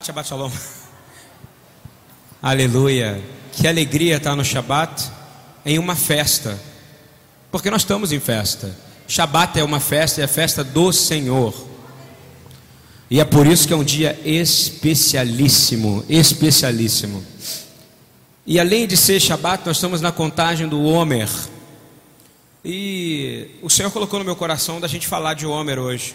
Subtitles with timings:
[0.00, 0.50] Shabbat Shalom.
[2.40, 3.20] Aleluia.
[3.52, 5.10] Que alegria estar no Shabat
[5.66, 6.56] em uma festa.
[7.50, 8.74] Porque nós estamos em festa.
[9.08, 11.52] Shabat é uma festa, é a festa do Senhor.
[13.10, 17.24] E é por isso que é um dia especialíssimo, especialíssimo.
[18.46, 21.28] E além de ser Shabat, nós estamos na contagem do Homer.
[22.64, 26.14] E o Senhor colocou no meu coração da gente falar de Homer hoje.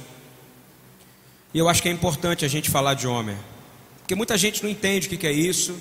[1.53, 3.52] E eu acho que é importante a gente falar de Homer.
[4.03, 5.77] Porque muita gente não entende o que é isso.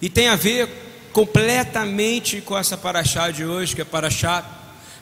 [0.00, 0.68] E tem a ver
[1.10, 4.44] completamente com essa paraxá de hoje, que é paraxá.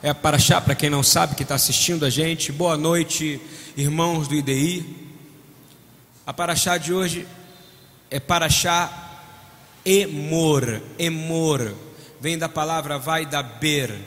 [0.01, 2.52] É paraxá, para quem não sabe, que está assistindo a gente.
[2.52, 3.41] Boa noite,
[3.77, 4.87] irmãos do IDI.
[6.24, 7.27] A paraxá de hoje
[8.09, 9.21] é paraxá
[9.84, 10.80] emor.
[10.96, 11.74] Emor
[12.21, 13.98] vem da palavra vai da ber.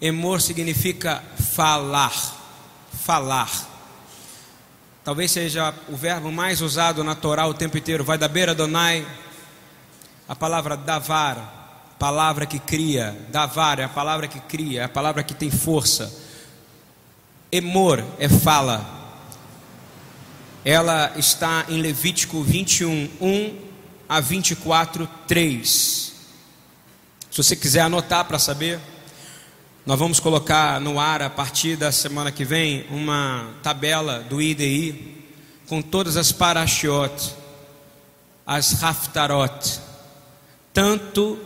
[0.00, 2.14] Emor significa falar.
[3.04, 3.75] Falar.
[5.06, 8.02] Talvez seja o verbo mais usado na Torá o tempo inteiro.
[8.02, 9.06] Vai da beira Donai.
[10.28, 13.16] A palavra davar, palavra que cria.
[13.30, 16.12] Davar é a palavra que cria, é a palavra que tem força.
[17.52, 18.84] Emor é fala.
[20.64, 23.58] Ela está em Levítico 21, 1
[24.08, 25.68] a 24, 3.
[27.30, 28.80] Se você quiser anotar para saber.
[29.86, 35.24] Nós vamos colocar no ar a partir da semana que vem uma tabela do IDI
[35.68, 37.32] com todas as parashiot,
[38.44, 39.78] as haftarot,
[40.74, 41.38] tanto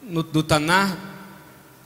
[0.00, 0.96] no, do Tanar,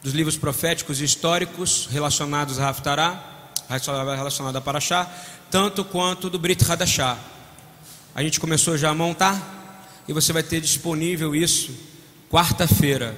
[0.03, 5.11] dos livros proféticos e históricos relacionados a Haftará, relacionado a Parashá,
[5.51, 7.17] tanto quanto do Brit Hadashá.
[8.15, 11.75] A gente começou já a montar e você vai ter disponível isso
[12.31, 13.17] quarta-feira,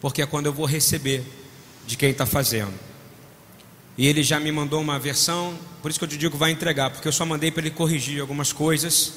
[0.00, 1.39] porque é quando eu vou receber
[1.90, 2.72] de quem está fazendo.
[3.98, 6.88] E ele já me mandou uma versão, por isso que eu te digo vai entregar,
[6.90, 9.14] porque eu só mandei para ele corrigir algumas coisas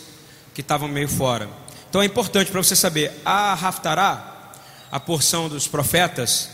[0.55, 1.47] que estavam meio fora.
[1.87, 4.51] Então é importante para você saber, a Haftará,
[4.91, 6.49] a porção dos profetas,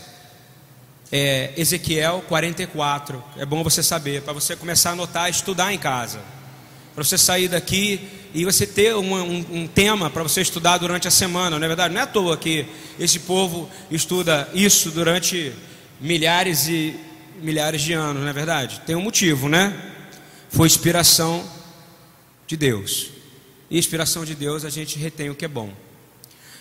[1.10, 3.24] é Ezequiel 44.
[3.38, 6.20] É bom você saber, para você começar a anotar, estudar em casa.
[6.94, 11.08] Para você sair daqui e você ter um, um, um tema para você estudar durante
[11.08, 11.94] a semana, não é verdade?
[11.94, 12.66] Não é à toa que
[12.98, 15.54] esse povo estuda isso durante
[16.00, 16.98] milhares e
[17.42, 18.80] milhares de anos, não é verdade?
[18.86, 19.74] Tem um motivo, né?
[20.48, 21.44] Foi inspiração
[22.46, 23.10] de Deus.
[23.70, 25.72] E inspiração de Deus a gente retém o que é bom.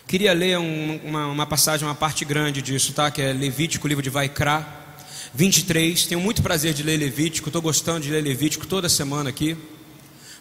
[0.07, 3.11] Queria ler um, uma, uma, passagem, uma parte grande disso, tá?
[3.11, 4.65] Que é Levítico, livro de Vaikra,
[5.33, 6.07] 23.
[6.07, 9.55] Tenho muito prazer de ler Levítico, estou gostando de ler Levítico toda semana aqui,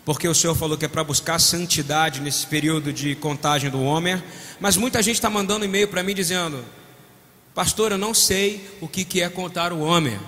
[0.04, 4.22] porque o Senhor falou que é para buscar santidade nesse período de contagem do Homer.
[4.58, 6.64] Mas muita gente está mandando e-mail para mim dizendo:
[7.58, 10.20] Pastor, eu não sei o que, que é contar o Homer.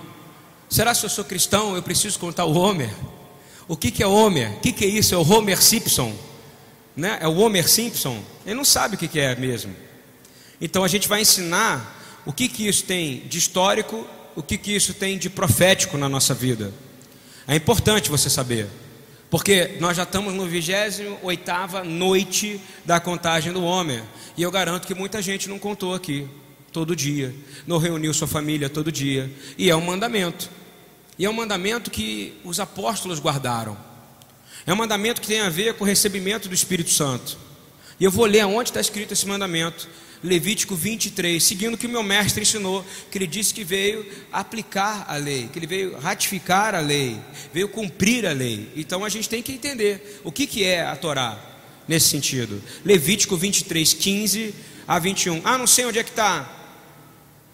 [0.69, 2.93] Será se eu sou cristão, eu preciso contar o Homer?
[3.69, 4.51] O que, que é Homer?
[4.57, 5.15] O que, que é isso?
[5.15, 6.13] É o Homer Simpson?
[6.93, 7.19] Né?
[7.21, 8.21] É o Homer Simpson?
[8.45, 9.73] Ele não sabe o que, que é mesmo.
[10.59, 14.05] Então a gente vai ensinar o que, que isso tem de histórico,
[14.35, 16.73] o que, que isso tem de profético na nossa vida.
[17.47, 18.67] É importante você saber.
[19.29, 24.03] Porque nós já estamos no 28 noite da contagem do Homer.
[24.35, 26.27] E eu garanto que muita gente não contou aqui
[26.71, 27.35] todo dia,
[27.67, 30.49] não reuniu sua família todo dia, e é um mandamento.
[31.17, 33.77] E é um mandamento que os apóstolos guardaram.
[34.65, 37.37] É um mandamento que tem a ver com o recebimento do Espírito Santo.
[37.99, 39.87] E eu vou ler onde está escrito esse mandamento.
[40.23, 45.05] Levítico 23, seguindo o que o meu mestre ensinou, que ele disse que veio aplicar
[45.07, 47.19] a lei, que ele veio ratificar a lei,
[47.51, 48.71] veio cumprir a lei.
[48.75, 51.39] Então a gente tem que entender o que, que é a Torá
[51.87, 52.61] nesse sentido.
[52.85, 54.53] Levítico 23, 15
[54.87, 55.41] a 21.
[55.43, 56.60] Ah, não sei onde é que está.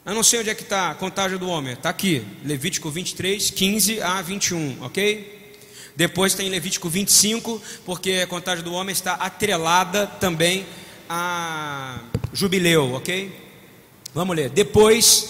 [0.07, 1.73] Eu não sei onde é que está a contagem do homem.
[1.73, 5.53] Está aqui, Levítico 23, 15 a 21, ok?
[5.97, 10.65] Depois tem Levítico 25, porque a contagem do homem está atrelada também
[11.09, 11.99] a
[12.31, 13.37] jubileu, ok?
[14.13, 14.49] Vamos ler.
[14.49, 15.27] Depois,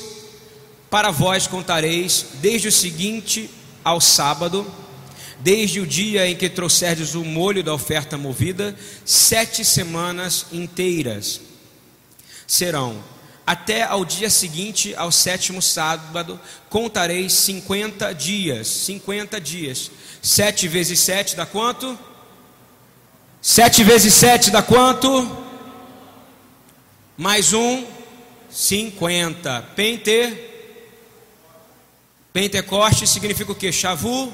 [0.91, 3.49] para vós contareis, desde o seguinte
[3.83, 4.71] ao sábado,
[5.39, 11.41] desde o dia em que trouxerdes o molho da oferta movida, sete semanas inteiras
[12.45, 13.16] serão
[13.47, 16.38] até ao dia seguinte, ao sétimo sábado,
[16.69, 18.67] contareis 50 dias.
[18.67, 19.89] 50 dias.
[20.21, 21.97] 7 vezes 7 dá quanto?
[23.41, 25.31] 7 vezes 7 dá quanto?
[27.15, 27.85] Mais um,
[28.49, 29.61] 50.
[29.73, 30.38] Pente.
[32.33, 33.71] Pentecoste significa o que?
[33.71, 34.33] Chavu.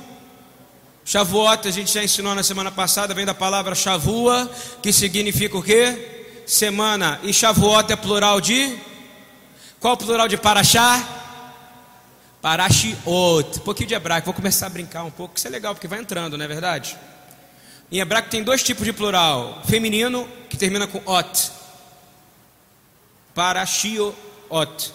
[1.06, 4.50] Shavuot, a gente já ensinou na semana passada, vem da palavra Shavua,
[4.82, 6.44] que significa o que?
[6.48, 7.20] Semana.
[7.22, 8.93] E Shavuot é plural de?
[9.84, 11.06] Qual o plural de Paraxá?
[12.42, 13.04] Parashiot.
[13.06, 14.24] Um pouquinho de hebraico.
[14.24, 16.98] Vou começar a brincar um pouco, isso é legal, porque vai entrando, não é verdade?
[17.92, 21.52] Em hebraico tem dois tipos de plural: feminino, que termina com ot,
[23.36, 24.16] parashio
[24.50, 24.94] ot.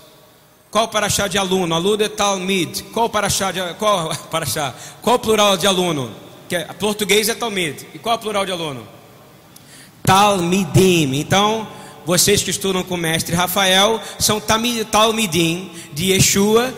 [0.71, 1.75] Qual o paraxá de aluno?
[1.75, 2.85] Aluno é talmid.
[2.85, 4.75] Qual o paraxá de qual paraxá?
[5.03, 6.11] Qual o plural de aluno?
[6.49, 7.87] Que é, português é talmid.
[7.93, 8.89] E qual o plural de aluno?
[10.03, 11.15] Talmidim.
[11.15, 11.69] Então,
[12.09, 16.75] vocês que estudam com o mestre Rafael são talmidim de Yeshua,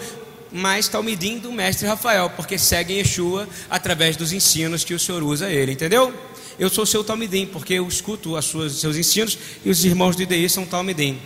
[0.50, 5.48] mas talmidim do mestre Rafael, porque seguem Yeshua através dos ensinos que o Senhor usa
[5.48, 6.12] ele, entendeu?
[6.58, 8.44] Eu sou seu talmidim, porque eu escuto os
[8.80, 11.16] seus ensinos e os irmãos do IDI são talmidim.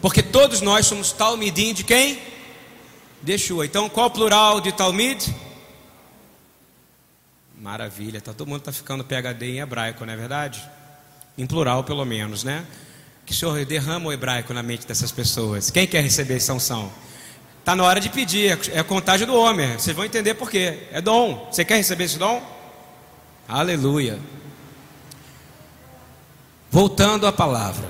[0.00, 2.20] Porque todos nós somos talmidim de quem?
[3.20, 3.66] De Yeshua.
[3.66, 5.26] Então, qual o plural de talmid?
[7.60, 10.62] Maravilha, tá, todo mundo está ficando PHD em hebraico, não é verdade?
[11.36, 12.64] Em plural, pelo menos, né?
[13.30, 15.70] Que o Senhor derrama o hebraico na mente dessas pessoas.
[15.70, 16.90] Quem quer receber essa unção?
[17.60, 19.74] Está na hora de pedir, é a contagem do homem.
[19.74, 20.88] Vocês vão entender por quê.
[20.90, 21.48] É dom.
[21.48, 22.42] Você quer receber esse dom?
[23.46, 24.18] Aleluia.
[26.72, 27.86] Voltando à palavra.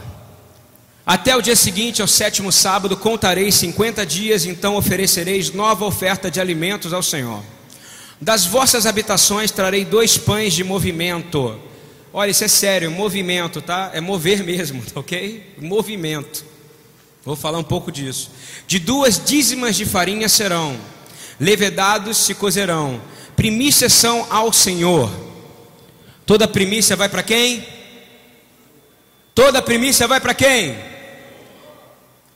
[1.07, 6.39] Até o dia seguinte, ao sétimo sábado, contareis cinquenta dias, então oferecereis nova oferta de
[6.39, 7.43] alimentos ao Senhor.
[8.21, 11.59] Das vossas habitações trarei dois pães de movimento
[12.13, 13.91] Olha, isso é sério, movimento, tá?
[13.95, 15.55] É mover mesmo, tá ok?
[15.59, 16.45] Movimento.
[17.25, 18.31] Vou falar um pouco disso.
[18.67, 20.79] De duas dízimas de farinha serão,
[21.39, 23.01] levedados se cozerão,
[23.37, 25.11] primícias são ao Senhor.
[26.27, 27.67] Toda primícia vai para quem?
[29.35, 30.77] Toda primícia vai para quem?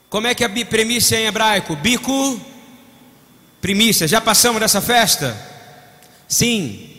[0.09, 1.75] Como é que é primícia em hebraico?
[1.75, 2.39] Bico,
[3.59, 4.07] primícia.
[4.07, 5.35] Já passamos dessa festa?
[6.27, 6.94] Sim,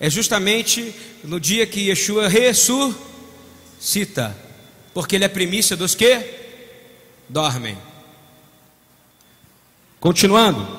[0.00, 2.96] é justamente no dia que Yeshua ressuscita,
[4.94, 6.24] porque ele é primícia dos que
[7.28, 7.76] dormem.
[10.00, 10.78] Continuando.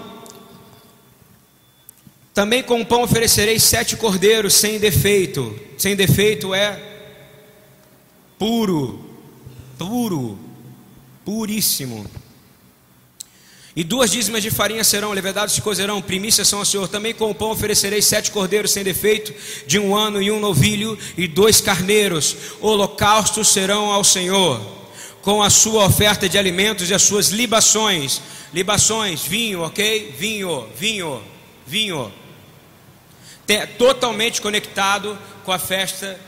[2.33, 5.59] Também com o pão oferecerei sete cordeiros sem defeito.
[5.77, 6.81] Sem defeito é
[8.37, 9.03] puro,
[9.77, 10.39] puro,
[11.25, 12.09] puríssimo.
[13.79, 16.89] E duas dízimas de farinha serão, levedados se cozerão, primícias são ao Senhor.
[16.89, 19.33] Também com o pão oferecerei sete cordeiros sem defeito,
[19.65, 22.35] de um ano e um novilho, e dois carneiros.
[22.59, 24.59] Holocaustos serão ao Senhor,
[25.21, 28.21] com a sua oferta de alimentos e as suas libações.
[28.53, 30.13] Libações, vinho, ok?
[30.19, 31.23] Vinho, vinho,
[31.65, 32.11] vinho.
[33.77, 36.19] Totalmente conectado com a festa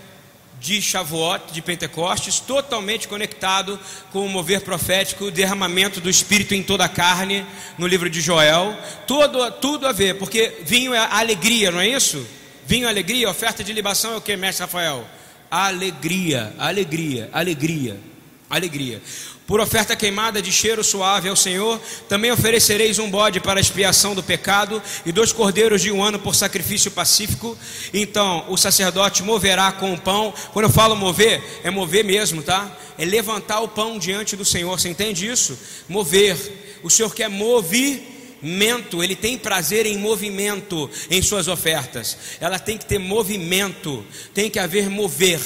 [0.62, 3.80] de Shavuot, de Pentecostes, totalmente conectado
[4.12, 7.44] com o mover profético, o derramamento do Espírito em toda a carne,
[7.80, 8.78] no livro de Joel,
[9.08, 12.24] tudo, a ver, porque vinho é alegria, não é isso?
[12.68, 15.04] Vinho é alegria, oferta de libação é o que, mestre Rafael?
[15.50, 18.00] Alegria, alegria, alegria,
[18.48, 19.02] alegria.
[19.48, 24.24] Por oferta queimada de cheiro suave ao Senhor, também oferecereis um bode para expiação do
[24.24, 27.58] pecado e dois cordeiros de um ano por sacrifício pacífico.
[27.94, 30.34] Então o sacerdote moverá com o pão.
[30.54, 32.78] Quando eu falo mover, é mover mesmo, tá?
[32.98, 34.80] É levantar o pão diante do Senhor.
[34.80, 35.58] Você entende isso?
[35.90, 36.38] Mover.
[36.84, 42.18] O Senhor quer movimento, ele tem prazer em movimento em suas ofertas.
[42.40, 45.40] Ela tem que ter movimento, tem que haver mover.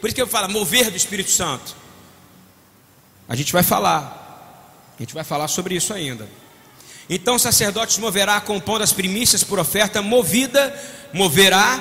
[0.00, 1.79] Por isso que eu falo mover do Espírito Santo.
[3.30, 4.92] A gente vai falar.
[4.98, 6.28] A gente vai falar sobre isso ainda.
[7.08, 10.76] Então o sacerdote moverá com o pão das primícias por oferta movida,
[11.12, 11.80] moverá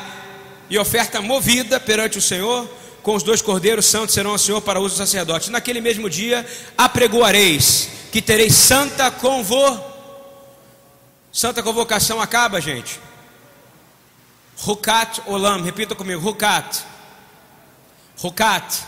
[0.70, 2.70] e oferta movida perante o Senhor,
[3.02, 5.50] com os dois cordeiros santos serão ao Senhor para uso do sacerdote.
[5.50, 6.46] Naquele mesmo dia
[6.78, 9.84] apregoareis que tereis santa convo.
[11.32, 13.00] Santa convocação acaba, gente.
[14.56, 16.84] Rukat olam, repita comigo, Rukat.
[18.20, 18.84] Rukat,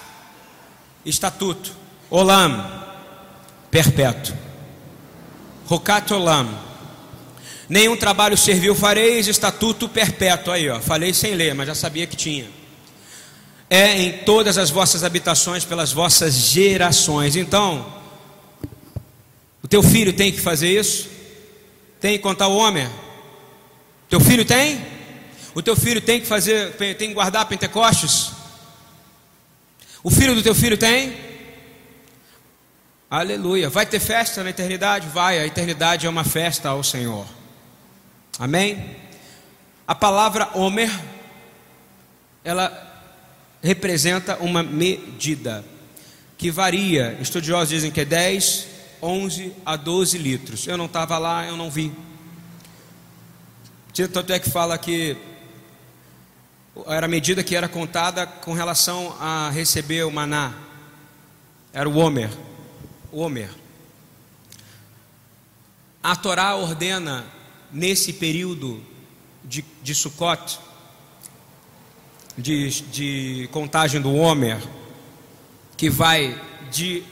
[1.03, 1.80] estatuto.
[2.11, 2.69] Olam,
[3.71, 4.35] perpétuo.
[5.65, 6.49] Rocat Olam.
[7.69, 10.51] Nenhum trabalho servil fareis, estatuto perpétuo.
[10.51, 12.45] Aí, ó, falei sem ler, mas já sabia que tinha.
[13.69, 17.37] É em todas as vossas habitações, pelas vossas gerações.
[17.37, 17.85] Então,
[19.63, 21.07] o teu filho tem que fazer isso?
[22.01, 22.89] Tem que contar o homem?
[24.09, 24.85] Teu filho tem?
[25.55, 28.31] O teu filho tem que fazer, tem que guardar Pentecostes?
[30.03, 31.30] O filho do teu filho tem?
[33.13, 33.69] Aleluia.
[33.69, 35.05] Vai ter festa na eternidade?
[35.09, 35.37] Vai.
[35.37, 37.27] A eternidade é uma festa ao Senhor.
[38.39, 38.95] Amém?
[39.85, 40.89] A palavra Homer,
[42.41, 42.71] ela
[43.61, 45.61] representa uma medida
[46.37, 47.17] que varia.
[47.19, 48.67] Estudiosos dizem que é 10,
[49.01, 50.65] 11 a 12 litros.
[50.65, 51.91] Eu não estava lá, eu não vi.
[54.13, 55.17] Tanto é que fala que
[56.87, 60.53] era a medida que era contada com relação a receber o maná.
[61.73, 62.29] Era o Homer.
[63.11, 63.49] Homer.
[66.01, 67.25] A Torá ordena,
[67.71, 68.81] nesse período
[69.43, 70.59] de, de Sukkot,
[72.37, 74.61] de, de contagem do Homer,
[75.77, 76.39] que vai
[76.71, 77.03] de.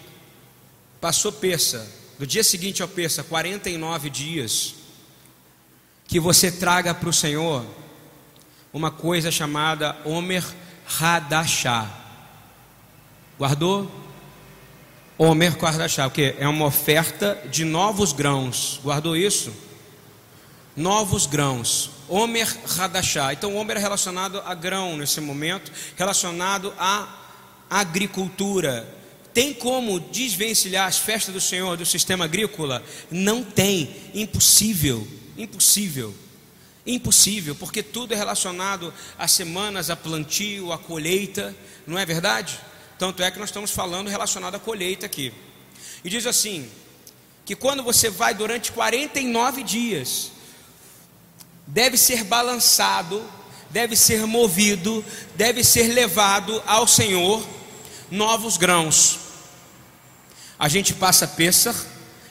[1.01, 4.75] Passou Peça, do dia seguinte ao Peça, 49 dias,
[6.07, 7.65] que você traga para o Senhor
[8.73, 10.43] uma coisa chamada Homer
[10.99, 11.89] Hadashah.
[13.37, 14.08] Guardou?
[15.21, 16.33] Homer o que?
[16.39, 18.79] É uma oferta de novos grãos.
[18.81, 19.51] Guardou isso?
[20.77, 21.91] Novos grãos.
[22.07, 22.47] Homer
[22.79, 23.33] Hadashah.
[23.33, 27.05] Então, Homer é relacionado a grão nesse momento, relacionado à
[27.69, 28.88] agricultura.
[29.33, 32.81] Tem como desvencilhar as festas do Senhor do sistema agrícola?
[33.11, 33.93] Não tem.
[34.13, 35.05] Impossível.
[35.38, 36.15] Impossível.
[36.88, 41.53] Impossível, porque tudo é relacionado a semanas, a plantio, a colheita,
[41.85, 42.57] não é verdade?
[42.99, 45.33] Tanto é que nós estamos falando relacionado à colheita aqui.
[46.03, 46.69] E diz assim:
[47.45, 50.31] que quando você vai durante 49 dias,
[51.65, 53.23] deve ser balançado,
[53.69, 55.03] deve ser movido,
[55.35, 57.43] deve ser levado ao Senhor
[58.11, 59.17] novos grãos.
[60.59, 61.75] A gente passa Pêssar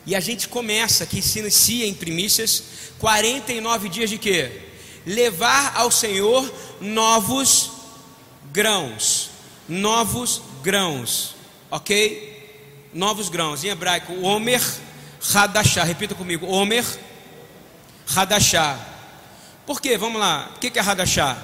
[0.05, 2.63] e a gente começa, que se inicia em primícias,
[2.99, 4.69] 49 dias de quê?
[5.07, 6.49] Levar ao Senhor
[6.79, 7.71] novos
[8.53, 9.31] grãos.
[9.69, 11.35] Novos grãos.
[11.71, 12.91] Ok?
[12.93, 13.65] Novos grãos.
[13.65, 14.63] Em hebraico, Omer
[15.35, 15.85] Hadashah.
[15.85, 16.47] Repita comigo.
[16.47, 16.85] Omer
[18.15, 18.79] Hadashah.
[19.67, 19.99] Por quê?
[19.99, 20.51] Vamos lá.
[20.57, 21.37] O que é Hadashah?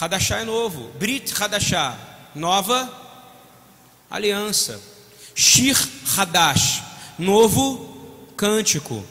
[0.00, 0.90] Hadashah é novo.
[0.98, 1.96] Brit Hadashah.
[2.34, 2.92] Nova
[4.10, 4.80] aliança.
[5.34, 5.76] Shir
[6.16, 6.82] Hadash.
[7.18, 7.88] Novo
[8.36, 9.04] cântico.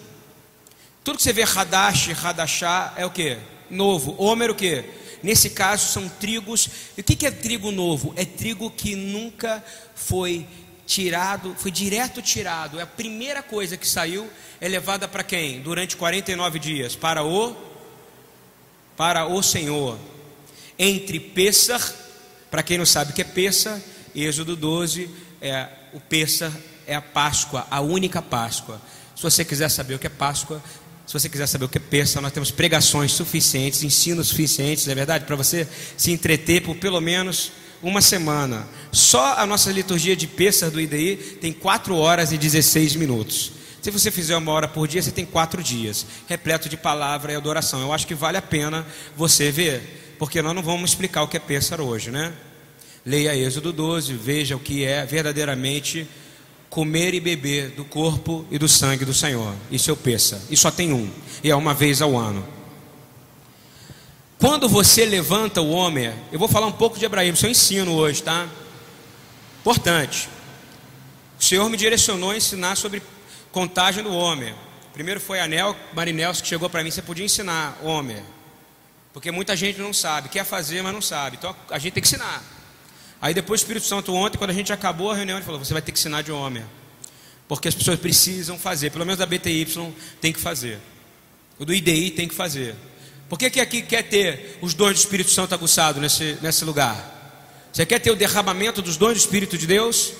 [1.03, 3.37] Tudo que você vê Hadash, Hadashah é o que?
[3.69, 4.15] Novo.
[4.21, 4.83] Homer o que?
[5.23, 6.69] Nesse caso são trigos.
[6.97, 8.13] E o que é trigo novo?
[8.15, 9.63] É trigo que nunca
[9.95, 10.47] foi
[10.85, 12.79] tirado, foi direto tirado.
[12.79, 15.61] É a primeira coisa que saiu, é levada para quem?
[15.61, 16.95] Durante 49 dias.
[16.95, 17.71] Para o
[18.97, 19.97] para o Senhor.
[20.77, 21.81] Entre Pessar,
[22.49, 23.79] para quem não sabe o que é Pessar,
[24.13, 25.09] Êxodo 12,
[25.41, 26.51] é, o Pessar
[26.85, 28.81] é a Páscoa, a única Páscoa.
[29.15, 30.61] Se você quiser saber o que é Páscoa,
[31.05, 34.95] se você quiser saber o que é Pêssaro, nós temos pregações suficientes, ensinos suficientes, é
[34.95, 35.25] verdade?
[35.25, 35.67] Para você
[35.97, 38.67] se entreter por pelo menos uma semana.
[38.91, 43.53] Só a nossa liturgia de Pêssaro do IDI tem 4 horas e 16 minutos.
[43.81, 47.35] Se você fizer uma hora por dia, você tem quatro dias, repleto de palavra e
[47.35, 47.81] adoração.
[47.81, 48.85] Eu acho que vale a pena
[49.17, 52.31] você ver, porque nós não vamos explicar o que é Pêssaro hoje, né?
[53.03, 56.07] Leia Êxodo 12, veja o que é verdadeiramente
[56.71, 59.53] comer e beber do corpo e do sangue do Senhor.
[59.69, 60.41] Isso eu peça.
[60.49, 61.11] E só tem um.
[61.43, 62.47] E é uma vez ao ano.
[64.39, 67.93] Quando você levanta o homem, eu vou falar um pouco de Abraão, isso eu ensino
[67.93, 68.47] hoje, tá?
[69.59, 70.29] Importante.
[71.37, 73.03] O Senhor me direcionou a ensinar sobre
[73.51, 74.55] contagem do homem.
[74.93, 78.23] Primeiro foi a Nel Marinels que chegou para mim, você podia ensinar homem.
[79.11, 81.35] Porque muita gente não sabe, quer fazer, mas não sabe.
[81.37, 82.41] Então a gente tem que ensinar.
[83.21, 85.73] Aí depois o Espírito Santo ontem, quando a gente acabou a reunião, ele falou: você
[85.73, 86.65] vai ter que ensinar de homem.
[87.47, 89.67] Porque as pessoas precisam fazer, pelo menos da BTY
[90.19, 90.79] tem que fazer.
[91.59, 92.75] O do IDI tem que fazer.
[93.29, 97.19] Por que, que aqui quer ter os dons do Espírito Santo aguçado nesse, nesse lugar?
[97.71, 100.13] Você quer ter o derramamento dos dons do Espírito de Deus?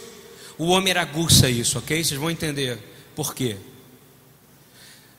[0.58, 2.04] O homem aguça isso, ok?
[2.04, 2.78] Vocês vão entender
[3.16, 3.58] por quê.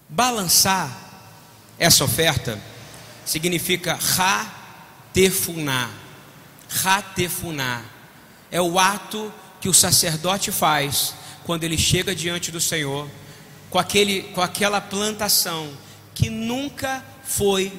[0.08, 1.34] Balançar
[1.78, 2.60] essa oferta
[3.24, 5.90] significa ra-tefuná.
[6.74, 7.82] Ratefuná.
[8.50, 11.14] É o ato que o sacerdote faz
[11.44, 13.08] quando ele chega diante do Senhor
[13.72, 15.72] com, aquele, com aquela plantação
[16.14, 17.72] que nunca foi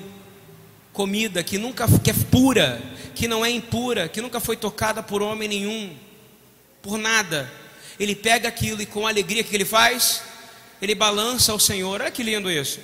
[0.91, 2.81] comida, que nunca que é pura,
[3.13, 5.95] que não é impura, que nunca foi tocada por homem nenhum,
[6.81, 7.51] por nada.
[7.99, 10.23] Ele pega aquilo e com alegria que ele faz,
[10.81, 12.01] ele balança ao Senhor.
[12.01, 12.79] Olha que lindo isso.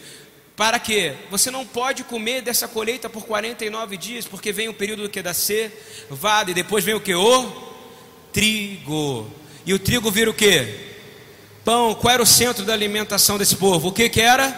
[0.60, 5.04] Para que você não pode comer dessa colheita por 49 dias, porque vem o período
[5.04, 7.50] do que da cevada e depois vem o que o
[8.34, 9.26] trigo.
[9.66, 10.98] E o trigo vira o que?
[11.64, 11.96] Pão.
[11.96, 13.88] Qual era o centro da alimentação desse povo?
[13.88, 14.52] O que que era?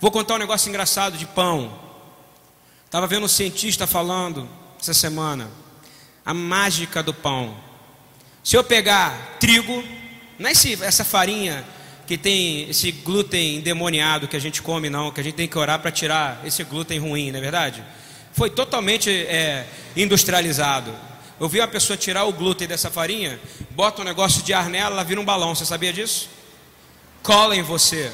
[0.00, 1.78] Vou contar um negócio engraçado de pão.
[2.86, 4.48] Estava vendo um cientista falando
[4.80, 5.50] essa semana
[6.24, 7.54] a mágica do pão.
[8.42, 9.84] Se eu pegar trigo,
[10.38, 11.66] não é essa farinha
[12.06, 15.58] que tem esse glúten endemoniado que a gente come, não, que a gente tem que
[15.58, 17.82] orar para tirar esse glúten ruim, não é verdade?
[18.32, 20.94] Foi totalmente é, industrializado.
[21.40, 24.94] Eu vi uma pessoa tirar o glúten dessa farinha, bota um negócio de ar nela,
[24.94, 26.30] ela vira um balão, você sabia disso?
[27.22, 28.12] Cola em você.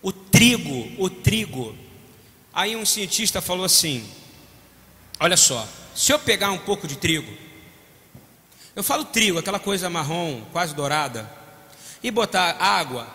[0.00, 1.74] O trigo, o trigo.
[2.52, 4.08] Aí um cientista falou assim:
[5.20, 7.30] Olha só, se eu pegar um pouco de trigo,
[8.76, 11.28] eu falo trigo, aquela coisa marrom, quase dourada,
[12.02, 13.06] e botar água,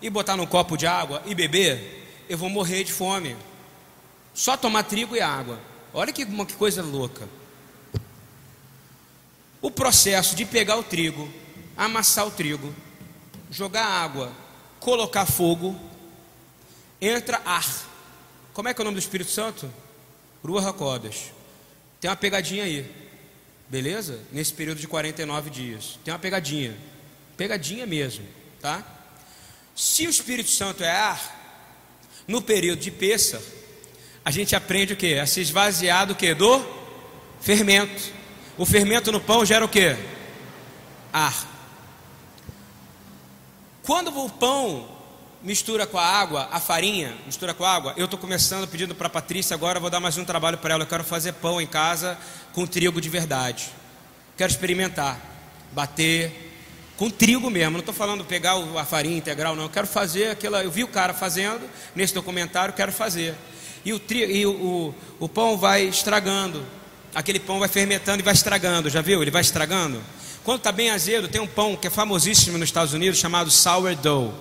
[0.00, 3.36] e botar num copo de água e beber, eu vou morrer de fome.
[4.34, 5.58] Só tomar trigo e água.
[5.92, 7.28] Olha que, que coisa louca.
[9.62, 11.32] O processo de pegar o trigo,
[11.76, 12.74] amassar o trigo,
[13.50, 14.32] jogar água,
[14.80, 15.78] colocar fogo,
[17.00, 17.64] entra ar.
[18.52, 19.72] Como é que é o nome do Espírito Santo?
[20.44, 21.32] Ruach HaKodesh.
[22.00, 22.90] Tem uma pegadinha aí.
[23.68, 24.20] Beleza?
[24.30, 25.98] Nesse período de 49 dias.
[26.04, 26.76] Tem uma pegadinha.
[27.36, 28.26] Pegadinha mesmo,
[28.60, 28.82] tá?
[29.74, 31.44] Se o Espírito Santo é ar,
[32.26, 33.40] no período de Pêssar,
[34.24, 35.18] a gente aprende o que?
[35.18, 36.32] A se esvaziar do que?
[36.34, 36.64] Do
[37.40, 38.12] fermento.
[38.56, 39.96] O fermento no pão gera o que?
[41.12, 41.46] Ar.
[43.82, 44.94] Quando o pão
[45.42, 47.92] mistura com a água, a farinha, mistura com a água.
[47.98, 50.84] Eu estou começando pedindo para a Patrícia, agora vou dar mais um trabalho para ela.
[50.84, 52.16] Eu quero fazer pão em casa
[52.54, 53.68] com trigo de verdade.
[54.38, 55.20] Quero experimentar,
[55.72, 56.53] bater
[56.96, 57.72] com trigo mesmo.
[57.72, 59.64] Não estou falando pegar a farinha integral, não.
[59.64, 60.62] Eu quero fazer aquela.
[60.62, 63.34] Eu vi o cara fazendo nesse documentário, quero fazer.
[63.84, 66.64] E o, tri, e o, o, o pão vai estragando.
[67.14, 68.88] Aquele pão vai fermentando e vai estragando.
[68.88, 69.22] Já viu?
[69.22, 70.02] Ele vai estragando.
[70.42, 74.32] Quando está bem azedo, tem um pão que é famosíssimo nos Estados Unidos chamado sourdough.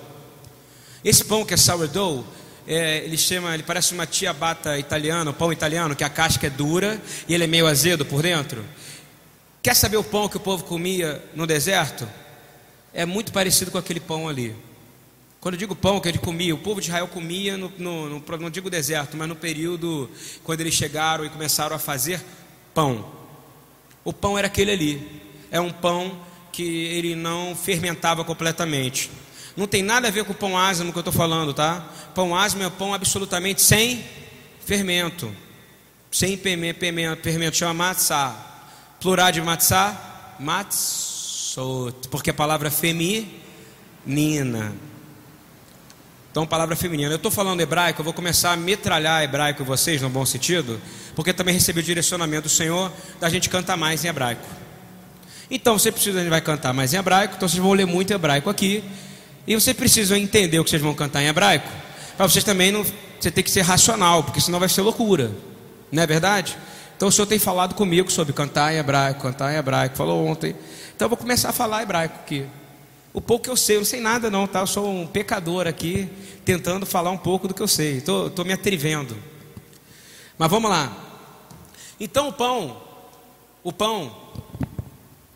[1.04, 2.26] Esse pão que é sourdough,
[2.68, 6.50] é, ele chama, ele parece uma ciabatta italiana, um pão italiano, que a casca é
[6.50, 8.66] dura e ele é meio azedo por dentro.
[9.62, 12.08] Quer saber o pão que o povo comia no deserto?
[12.94, 14.56] É muito parecido com aquele pão ali.
[15.42, 18.38] Quando eu digo pão que ele comia, o povo de Israel comia, no, no, no,
[18.40, 20.10] não digo deserto, mas no período
[20.44, 22.24] quando eles chegaram e começaram a fazer
[22.74, 23.12] pão.
[24.06, 25.22] O pão era aquele ali.
[25.52, 26.18] É um pão
[26.52, 29.12] que ele não fermentava completamente.
[29.58, 31.86] Não tem nada a ver com o pão ázimo que eu estou falando, tá?
[32.16, 34.04] Pão ázimo é pão absolutamente sem
[34.66, 35.30] fermento.
[36.12, 36.80] Sem fermento,
[37.22, 38.36] fermento chama matzá.
[39.00, 40.36] Plural de matzá,
[41.54, 42.08] matzot.
[42.10, 44.74] Porque a palavra feminina.
[46.32, 47.12] Então, palavra feminina.
[47.12, 50.82] Eu estou falando hebraico, eu vou começar a metralhar hebraico vocês, no bom sentido,
[51.16, 54.42] porque também recebi o direcionamento do Senhor da gente cantar mais em hebraico.
[55.52, 58.12] Então, você precisa, a gente vai cantar mais em hebraico, então vocês vão ler muito
[58.12, 58.84] hebraico aqui.
[59.46, 61.70] E vocês precisam entender o que vocês vão cantar em hebraico.
[62.18, 62.84] Para vocês também não.
[63.20, 65.32] Você tem que ser racional, porque senão vai ser loucura.
[65.92, 66.58] Não é verdade?
[67.04, 70.56] Então o senhor tem falado comigo sobre cantar em hebraico, cantar em hebraico, falou ontem.
[70.96, 72.46] Então eu vou começar a falar hebraico aqui.
[73.12, 74.62] O pouco que eu sei, eu não sei nada não, tá?
[74.62, 76.10] Eu sou um pecador aqui,
[76.46, 77.98] tentando falar um pouco do que eu sei.
[77.98, 79.18] Estou me atrevendo.
[80.38, 80.96] Mas vamos lá.
[82.00, 82.82] Então o pão,
[83.66, 84.16] o pão,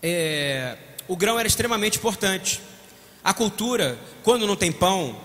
[0.01, 2.61] é, o grão era extremamente importante.
[3.21, 5.17] A cultura, quando não tem pão,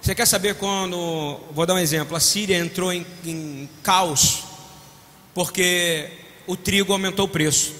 [0.00, 4.46] você quer saber quando, vou dar um exemplo, a Síria entrou em, em caos
[5.38, 6.10] porque
[6.48, 7.72] o trigo aumentou o preço.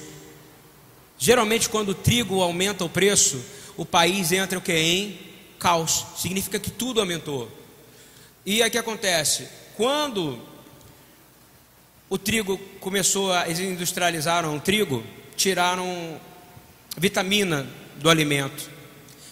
[1.19, 3.45] Geralmente quando o trigo aumenta o preço,
[3.77, 5.19] o país entra o que em
[5.59, 6.07] caos.
[6.17, 7.51] Significa que tudo aumentou.
[8.47, 9.49] E aí o que acontece?
[9.77, 10.39] Quando
[12.09, 15.03] o trigo começou a eles industrializaram o trigo,
[15.37, 16.21] tiraram
[16.97, 17.67] vitamina
[17.97, 18.71] do alimento.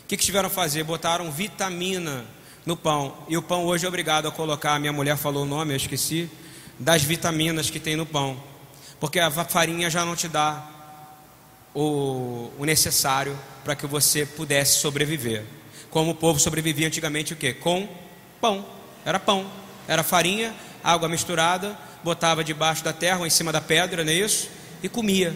[0.03, 0.83] O que, que tiveram a fazer?
[0.83, 2.27] Botaram vitamina
[2.65, 3.19] no pão.
[3.29, 6.29] E o pão hoje é obrigado a colocar, minha mulher falou o nome, eu esqueci,
[6.79, 8.41] das vitaminas que tem no pão.
[8.99, 10.67] Porque a farinha já não te dá
[11.75, 15.45] o, o necessário para que você pudesse sobreviver.
[15.91, 17.53] Como o povo sobrevivia antigamente o quê?
[17.53, 17.89] Com
[18.41, 18.65] pão.
[19.05, 19.47] Era pão.
[19.87, 24.15] Era farinha, água misturada, botava debaixo da terra ou em cima da pedra, não é
[24.15, 24.49] isso?
[24.83, 25.35] E comia.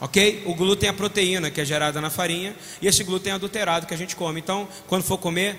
[0.00, 0.42] Ok?
[0.46, 3.86] O glúten é a proteína que é gerada na farinha e esse glúten é adulterado
[3.86, 4.40] que a gente come.
[4.40, 5.56] Então, quando for comer,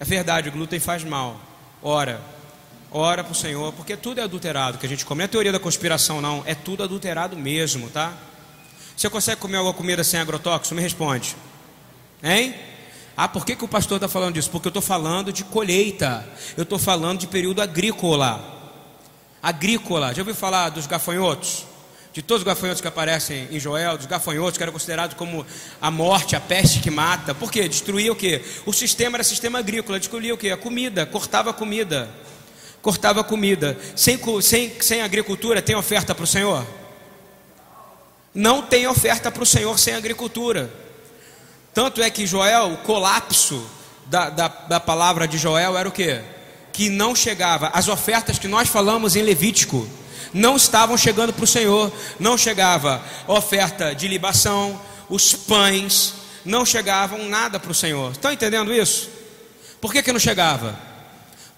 [0.00, 1.40] é verdade, o glúten faz mal.
[1.82, 2.20] Ora,
[2.90, 5.18] ora para o Senhor, porque tudo é adulterado que a gente come.
[5.18, 6.42] Não é teoria da conspiração, não.
[6.46, 8.12] É tudo adulterado mesmo, tá?
[8.96, 10.74] Você consegue comer alguma comida sem agrotóxico?
[10.74, 11.36] Me responde.
[12.22, 12.54] Hein?
[13.16, 14.50] Ah, por que, que o pastor está falando disso?
[14.50, 16.26] Porque eu estou falando de colheita.
[16.56, 18.42] Eu estou falando de período agrícola.
[19.42, 20.14] Agrícola.
[20.14, 21.66] Já ouviu falar dos gafanhotos?
[22.18, 25.46] de todos os gafanhotos que aparecem em Joel, dos gafanhotos que eram considerados como
[25.80, 27.32] a morte, a peste que mata.
[27.32, 27.68] Por quê?
[27.68, 28.42] Destruía o quê?
[28.66, 30.50] O sistema era sistema agrícola, destruía o quê?
[30.50, 32.10] A comida, cortava a comida.
[32.82, 33.78] Cortava comida.
[33.96, 36.66] Sem, sem, sem agricultura, tem oferta para o Senhor?
[38.34, 40.70] Não tem oferta para o Senhor sem agricultura.
[41.74, 43.64] Tanto é que Joel, o colapso
[44.06, 46.20] da, da, da palavra de Joel era o quê?
[46.72, 47.68] Que não chegava.
[47.68, 49.88] As ofertas que nós falamos em Levítico
[50.32, 56.14] não estavam chegando para o Senhor, não chegava oferta de libação, os pães,
[56.44, 58.12] não chegavam nada para o Senhor.
[58.12, 59.10] Estão entendendo isso?
[59.80, 60.78] Por que, que não chegava?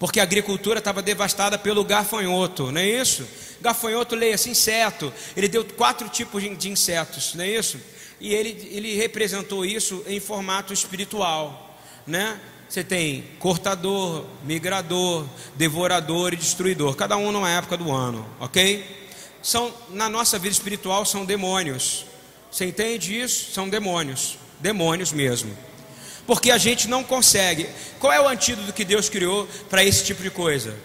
[0.01, 3.23] Porque a agricultura estava devastada pelo gafanhoto, não é isso?
[3.61, 7.79] Gafanhoto, leia-se inseto, ele deu quatro tipos de insetos, não é isso?
[8.19, 12.41] E ele, ele representou isso em formato espiritual, né?
[12.67, 15.23] Você tem cortador, migrador,
[15.55, 18.83] devorador e destruidor, cada um numa época do ano, ok?
[19.39, 22.07] São, na nossa vida espiritual, são demônios.
[22.51, 23.51] Você entende isso?
[23.53, 25.55] São demônios, demônios mesmo.
[26.25, 27.67] Porque a gente não consegue.
[27.99, 30.75] Qual é o antídoto que Deus criou para esse tipo de coisa?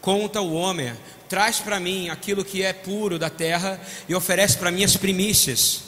[0.00, 0.92] Conta o homem,
[1.28, 5.80] traz para mim aquilo que é puro da terra e oferece para mim as primícias.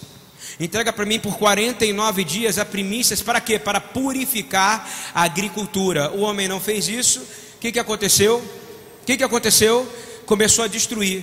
[0.59, 3.59] Entrega para mim por 49 dias as primícias, para quê?
[3.59, 6.11] Para purificar a agricultura.
[6.11, 8.39] O homem não fez isso, o que, que aconteceu?
[8.39, 9.87] O que, que aconteceu?
[10.27, 11.23] Começou a destruir,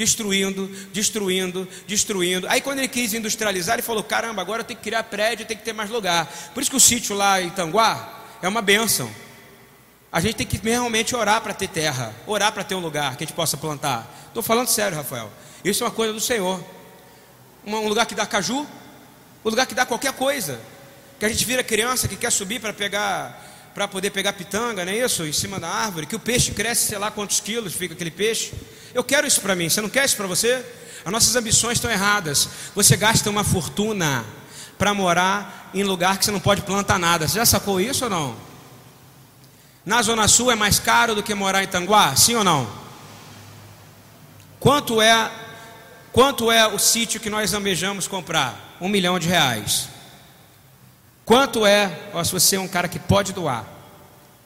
[0.00, 2.48] destruindo, destruindo, destruindo.
[2.48, 5.56] Aí quando ele quis industrializar, ele falou: caramba, agora eu tenho que criar prédio, tem
[5.56, 6.26] que ter mais lugar.
[6.54, 9.10] Por isso que o sítio lá em Tanguá é uma benção.
[10.10, 13.24] A gente tem que realmente orar para ter terra, orar para ter um lugar que
[13.24, 14.10] a gente possa plantar.
[14.28, 15.30] Estou falando sério, Rafael.
[15.62, 16.64] Isso é uma coisa do Senhor
[17.66, 18.66] um lugar que dá caju,
[19.44, 20.60] um lugar que dá qualquer coisa.
[21.18, 24.92] Que a gente vira criança que quer subir para pegar, para poder pegar pitanga, não
[24.92, 25.26] é isso?
[25.26, 28.52] Em cima da árvore, que o peixe cresce, sei lá quantos quilos fica aquele peixe.
[28.94, 30.64] Eu quero isso para mim, você não quer isso para você?
[31.04, 32.48] As nossas ambições estão erradas.
[32.74, 34.24] Você gasta uma fortuna
[34.78, 37.26] para morar em lugar que você não pode plantar nada.
[37.26, 38.36] Você já sacou isso ou não?
[39.84, 42.14] Na Zona Sul é mais caro do que morar em Tanguá?
[42.16, 42.70] Sim ou não?
[44.58, 45.30] Quanto é
[46.12, 48.76] Quanto é o sítio que nós almejamos comprar?
[48.80, 49.88] Um milhão de reais.
[51.24, 53.64] Quanto é, ó, se você é um cara que pode doar,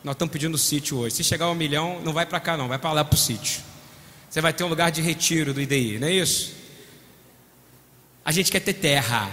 [0.02, 1.16] nós estamos pedindo sítio hoje.
[1.16, 3.18] Se chegar a um milhão, não vai para cá não, vai para lá para o
[3.18, 3.62] sítio.
[4.34, 6.54] Você vai ter um lugar de retiro do IDI, não é isso?
[8.24, 9.30] A gente quer ter terra.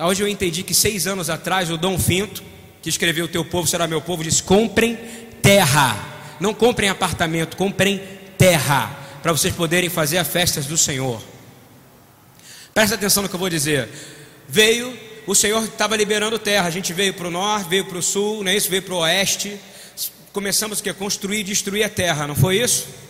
[0.00, 2.42] Hoje eu entendi que seis anos atrás o Dom Finto,
[2.82, 4.98] que escreveu O Teu Povo Será Meu Povo, disse: comprem
[5.40, 6.34] terra.
[6.40, 8.02] Não comprem apartamento, comprem
[8.36, 8.90] terra.
[9.22, 11.22] Para vocês poderem fazer as festas do Senhor.
[12.74, 13.88] Presta atenção no que eu vou dizer.
[14.48, 14.92] Veio,
[15.24, 16.66] o Senhor estava liberando terra.
[16.66, 18.68] A gente veio para o norte, veio para o sul, não é isso?
[18.68, 19.56] Veio para o oeste.
[20.32, 23.02] Começamos a construir e destruir a terra, não foi isso?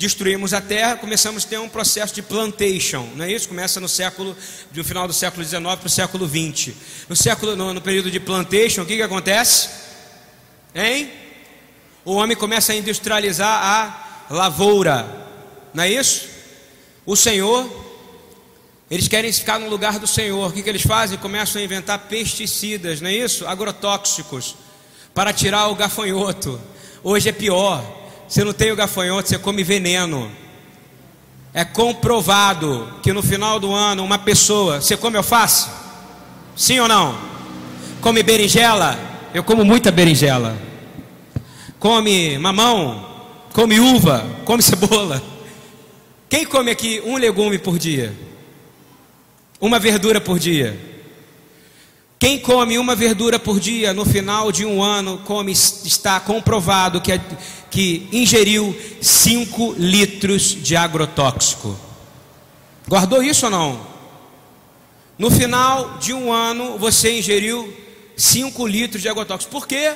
[0.00, 3.46] Destruímos a terra, começamos a ter um processo de plantation, não é isso?
[3.46, 4.34] Começa no século,
[4.74, 6.74] no final do século XIX para o século XX.
[7.06, 9.68] No século, no, no período de plantation, o que, que acontece?
[10.74, 11.10] Hein?
[12.02, 15.06] O homem começa a industrializar a lavoura,
[15.74, 16.26] não é isso?
[17.04, 17.68] O Senhor
[18.90, 20.48] eles querem ficar no lugar do Senhor.
[20.48, 21.18] O que, que eles fazem?
[21.18, 23.46] Começam a inventar pesticidas, não é isso?
[23.46, 24.56] Agrotóxicos,
[25.12, 26.58] para tirar o gafanhoto.
[27.04, 27.99] Hoje é pior.
[28.30, 30.30] Você não tem o gafanhoto, você come veneno.
[31.52, 35.68] É comprovado que no final do ano uma pessoa, você come alface?
[36.56, 37.18] Sim ou não?
[38.00, 38.98] Come berinjela?
[39.34, 40.56] Eu como muita berinjela.
[41.78, 43.04] Come mamão?
[43.52, 44.24] Come uva?
[44.44, 45.20] Come cebola?
[46.28, 48.14] Quem come aqui um legume por dia?
[49.60, 50.78] uma verdura por dia.
[52.20, 57.18] Quem come uma verdura por dia no final de um ano come, está comprovado que,
[57.70, 61.80] que ingeriu 5 litros de agrotóxico.
[62.86, 63.86] Guardou isso ou não?
[65.18, 67.74] No final de um ano você ingeriu
[68.14, 69.50] 5 litros de agrotóxico.
[69.50, 69.94] Por quê?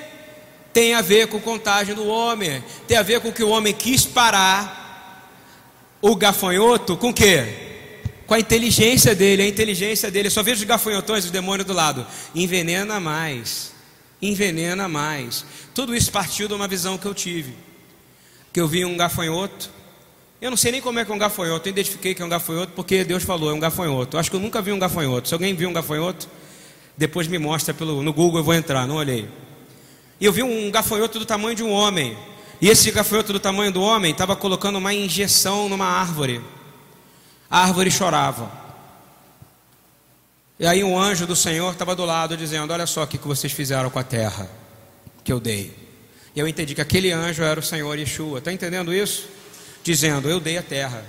[0.72, 2.64] Tem a ver com contagem do homem.
[2.88, 5.28] Tem a ver com que o homem quis parar
[6.00, 7.63] o gafanhoto com o quê?
[8.26, 10.28] Com a inteligência dele, a inteligência dele.
[10.28, 12.06] Eu só vejo os gafanhotões, os demônios do lado.
[12.34, 13.72] Envenena mais,
[14.20, 15.44] envenena mais.
[15.74, 17.54] Tudo isso partiu de uma visão que eu tive.
[18.52, 19.70] Que eu vi um gafanhoto.
[20.40, 21.68] Eu não sei nem como é que é um gafanhoto.
[21.68, 24.16] Eu identifiquei que é um gafanhoto porque Deus falou, é um gafanhoto.
[24.16, 25.28] Eu acho que eu nunca vi um gafanhoto.
[25.28, 26.28] Se alguém viu um gafanhoto,
[26.96, 29.28] depois me mostra pelo, no Google, eu vou entrar, não olhei.
[30.20, 32.16] E eu vi um gafanhoto do tamanho de um homem.
[32.60, 36.40] E esse gafanhoto do tamanho do homem estava colocando uma injeção numa árvore
[37.50, 38.50] a árvore chorava.
[40.58, 43.52] E aí um anjo do Senhor estava do lado dizendo: Olha só o que vocês
[43.52, 44.48] fizeram com a terra
[45.22, 45.76] que eu dei.
[46.34, 48.38] E eu entendi que aquele anjo era o Senhor Yeshua.
[48.38, 49.28] Está entendendo isso?
[49.82, 51.04] Dizendo: Eu dei a terra.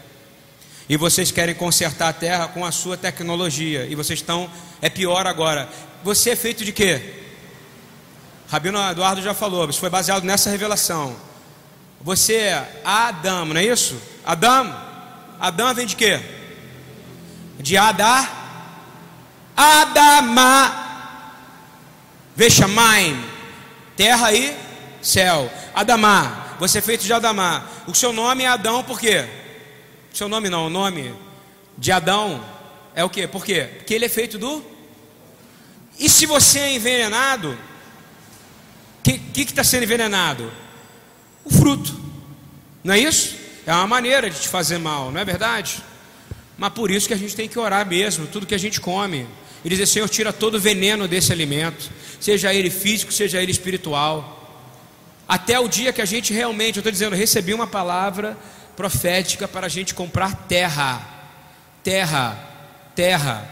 [0.87, 3.85] E vocês querem consertar a terra com a sua tecnologia.
[3.85, 4.49] E vocês estão.
[4.81, 5.69] É pior agora.
[6.03, 7.21] Você é feito de quê?
[8.47, 9.67] Rabino Eduardo já falou.
[9.69, 11.15] Isso foi baseado nessa revelação.
[12.01, 13.95] Você é Adão, não é isso?
[14.23, 14.84] Adão.
[15.39, 16.19] Adão vem de quê?
[17.59, 18.29] de Adá,
[19.55, 20.83] Adama,
[22.35, 23.23] Vexamaim,
[23.95, 24.55] terra e
[25.01, 25.51] céu.
[25.73, 27.65] Adamá, você é feito de Adamá.
[27.87, 29.25] O seu nome é Adão por quê?
[30.13, 31.13] Seu nome não, o nome
[31.77, 32.43] de Adão
[32.93, 33.27] é o quê?
[33.27, 33.69] Por quê?
[33.77, 34.63] Porque ele é feito do.
[35.97, 37.57] E se você é envenenado,
[38.99, 40.51] o que está sendo envenenado?
[41.43, 41.97] O fruto,
[42.83, 43.44] não é isso?
[43.65, 45.83] É uma maneira de te fazer mal, não é verdade?
[46.57, 49.27] Mas por isso que a gente tem que orar mesmo, tudo que a gente come.
[49.63, 54.33] E dizer, Senhor, tira todo o veneno desse alimento, seja ele físico, seja ele espiritual.
[55.27, 58.37] Até o dia que a gente realmente, eu estou dizendo, recebi uma palavra
[58.75, 61.01] profética para a gente comprar terra,
[61.83, 62.37] terra,
[62.95, 63.49] terra,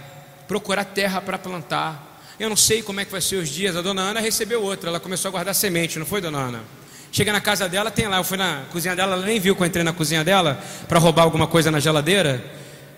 [0.48, 2.22] procurar terra para plantar.
[2.40, 3.76] Eu não sei como é que vai ser os dias.
[3.76, 6.83] A dona Ana recebeu outra, ela começou a guardar semente, não foi, dona Ana?
[7.14, 8.18] Chega na casa dela, tem lá.
[8.18, 10.98] Eu fui na cozinha dela, ela nem viu que eu entrei na cozinha dela para
[10.98, 12.44] roubar alguma coisa na geladeira.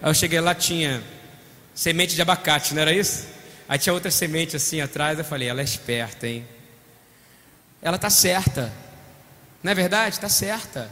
[0.02, 1.04] Aí eu cheguei lá, tinha
[1.74, 3.28] semente de abacate, não era isso?
[3.68, 5.20] Aí tinha outra semente assim atrás.
[5.20, 6.48] Eu falei, ela é esperta, hein?
[7.82, 8.72] Ela está certa,
[9.62, 10.16] não é verdade?
[10.16, 10.90] Está certa.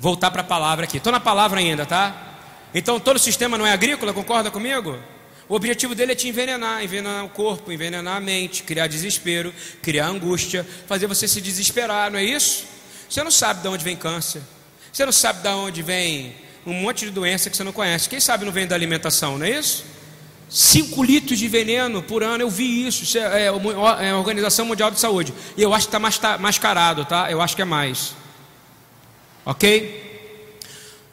[0.00, 0.96] Voltar para a palavra aqui.
[0.96, 2.38] Estou na palavra ainda, tá?
[2.72, 4.98] Então todo o sistema não é agrícola, concorda comigo?
[5.48, 10.08] O objetivo dele é te envenenar, envenenar o corpo, envenenar a mente, criar desespero, criar
[10.08, 12.66] angústia, fazer você se desesperar, não é isso?
[13.08, 14.42] Você não sabe de onde vem câncer,
[14.92, 16.34] você não sabe de onde vem
[16.66, 18.10] um monte de doença que você não conhece.
[18.10, 19.84] Quem sabe não vem da alimentação, não é isso?
[20.50, 23.04] 5 litros de veneno por ano, eu vi isso.
[23.04, 25.32] Isso é, é, é a Organização Mundial de Saúde.
[25.56, 27.30] E eu acho que está tá, mascarado, tá?
[27.30, 28.14] Eu acho que é mais.
[29.44, 30.06] Ok?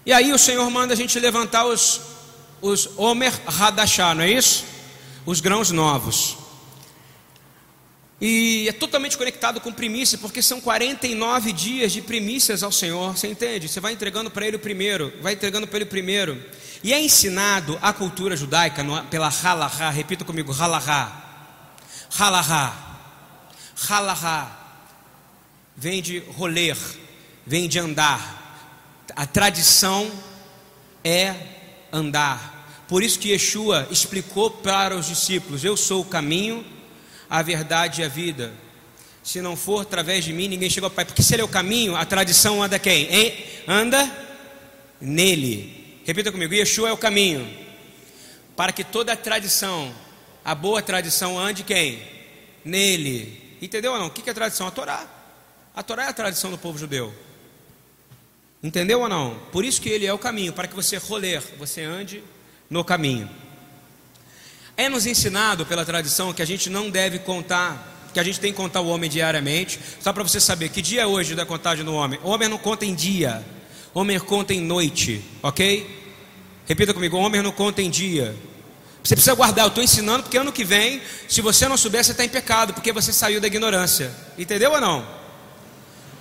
[0.05, 2.01] E aí o Senhor manda a gente levantar os,
[2.61, 4.65] os Omer Hadashah, não é isso?
[5.25, 6.37] Os grãos novos.
[8.19, 13.27] E é totalmente conectado com primícia, porque são 49 dias de primícias ao Senhor, você
[13.27, 13.67] entende?
[13.67, 16.41] Você vai entregando para Ele o primeiro, vai entregando para Ele o primeiro.
[16.81, 21.23] E é ensinado a cultura judaica pela halahá, repita comigo, halahá.
[22.17, 22.99] Halahá.
[23.89, 24.59] Halahá.
[25.75, 26.77] Vem de roler,
[27.45, 29.03] vem de andar.
[29.13, 30.09] A tradição
[31.03, 31.35] é
[31.95, 32.83] andar.
[32.87, 36.65] Por isso que Yeshua explicou para os discípulos: Eu sou o caminho,
[37.29, 38.53] a verdade e a vida.
[39.23, 41.05] Se não for através de mim, ninguém chega ao Pai.
[41.05, 43.11] Porque se ele é o caminho, a tradição anda quem?
[43.11, 43.45] Hein?
[43.67, 44.11] Anda
[45.01, 46.01] nele.
[46.05, 47.47] Repita comigo: Yeshua é o caminho.
[48.55, 49.93] Para que toda a tradição,
[50.43, 52.01] a boa tradição, ande quem?
[52.63, 53.57] Nele.
[53.61, 54.07] Entendeu ou não?
[54.07, 54.67] O que é a tradição?
[54.67, 55.07] A Torá.
[55.75, 57.13] A Torá é a tradição do povo judeu.
[58.65, 59.37] Entendeu ou não?
[59.51, 62.23] Por isso que ele é o caminho, para que você roler, você ande
[62.67, 63.29] no caminho.
[64.75, 68.51] É nos ensinado pela tradição que a gente não deve contar, que a gente tem
[68.51, 71.85] que contar o homem diariamente, só para você saber que dia é hoje da contagem
[71.85, 72.19] do homem.
[72.23, 73.45] O homem não conta em dia,
[73.93, 75.87] o homem conta em noite, ok?
[76.65, 78.35] Repita comigo: o homem não conta em dia.
[79.03, 82.13] Você precisa guardar, eu estou ensinando porque ano que vem, se você não souber, você
[82.13, 84.11] está em pecado, porque você saiu da ignorância.
[84.39, 85.07] Entendeu ou não?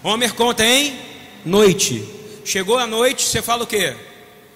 [0.02, 0.94] O homem conta em
[1.42, 2.13] noite.
[2.44, 3.96] Chegou a noite, você fala o quê?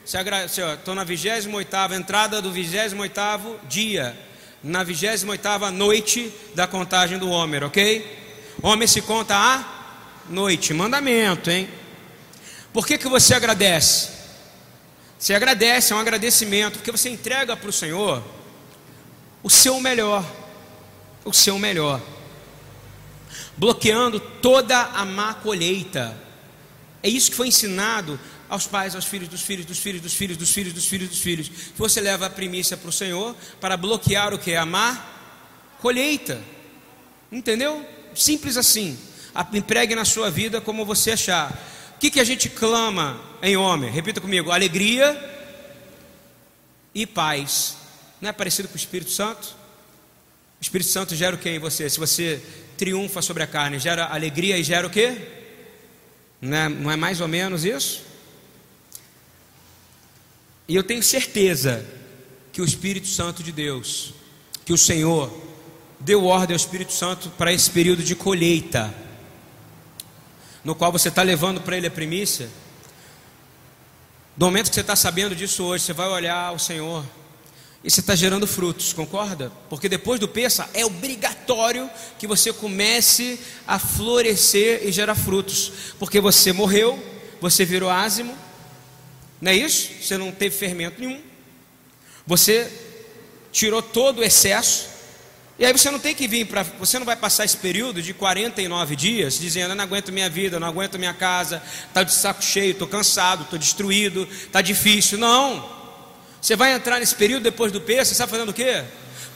[0.05, 1.49] Estou na 28
[1.95, 4.15] entrada do 28 dia,
[4.63, 8.55] na 28 noite da contagem do Homer, ok?
[8.63, 9.65] Homem se conta a
[10.29, 11.67] noite, mandamento, hein?
[12.75, 14.11] Por que, que você agradece?
[15.19, 18.23] Você agradece, é um agradecimento, porque você entrega para o Senhor
[19.43, 20.23] o seu melhor,
[21.25, 22.03] o seu melhor,
[23.57, 26.28] bloqueando toda a má colheita.
[27.03, 30.37] É isso que foi ensinado aos pais, aos filhos dos filhos, dos filhos, dos filhos,
[30.37, 31.51] dos filhos, dos filhos, dos filhos.
[31.77, 34.55] Você leva a primícia para o Senhor para bloquear o que?
[34.55, 35.05] A má
[35.81, 36.41] colheita.
[37.31, 37.87] Entendeu?
[38.15, 38.99] Simples assim.
[39.53, 41.53] Empregue na sua vida como você achar.
[41.95, 43.91] O que, que a gente clama em homem?
[43.91, 45.17] Repita comigo: alegria
[46.95, 47.77] e paz.
[48.21, 49.57] Não é parecido com o Espírito Santo?
[50.61, 51.89] O Espírito Santo gera o que em você?
[51.89, 52.43] Se você
[52.77, 55.38] triunfa sobre a carne, gera alegria e gera o que?
[56.41, 58.03] Não é, não é mais ou menos isso?
[60.69, 61.85] E eu tenho certeza
[62.53, 64.13] que o Espírito Santo de Deus,
[64.65, 65.33] que o Senhor,
[65.99, 68.95] deu ordem ao Espírito Santo para esse período de colheita,
[70.63, 72.49] no qual você está levando para ele a primícia.
[74.37, 77.05] Do momento que você está sabendo disso hoje, você vai olhar ao Senhor
[77.83, 79.53] e você está gerando frutos, concorda?
[79.71, 81.89] Porque depois do peça é obrigatório
[82.19, 87.01] que você comece a florescer e gerar frutos, porque você morreu,
[87.41, 88.37] você virou ázimo,
[89.41, 89.91] não é isso?
[90.03, 91.21] Você não teve fermento nenhum.
[92.27, 92.71] Você
[93.53, 94.89] tirou todo o excesso.
[95.59, 96.63] E aí você não tem que vir para.
[96.63, 100.59] Você não vai passar esse período de 49 dias dizendo: eu não aguento minha vida,
[100.59, 105.19] não aguento minha casa, está de saco cheio, estou cansado, estou destruído, está difícil.
[105.19, 105.78] Não.
[106.41, 108.85] Você vai entrar nesse período depois do peso, você está fazendo o quê?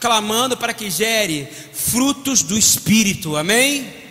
[0.00, 4.02] Clamando para que gere frutos do Espírito, amém?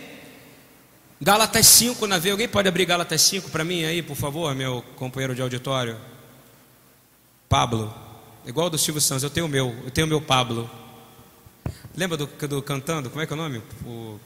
[1.20, 2.34] Gálatas 5 na veia.
[2.34, 5.96] Alguém pode abrir Gálatas 5 para mim aí, por favor, meu companheiro de auditório?
[7.48, 7.94] Pablo.
[8.44, 10.68] Igual do Silvio Santos, eu tenho o meu, eu tenho o meu Pablo.
[11.96, 13.08] Lembra do, do cantando?
[13.08, 13.62] Como é que é o nome?
[13.86, 14.18] O...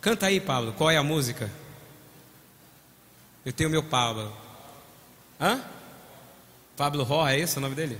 [0.00, 0.72] Canta aí, Pablo.
[0.72, 1.50] Qual é a música?
[3.44, 4.32] Eu tenho o meu Pablo.
[5.38, 5.60] Hã?
[6.76, 7.98] Pablo Ró, é esse o nome dele?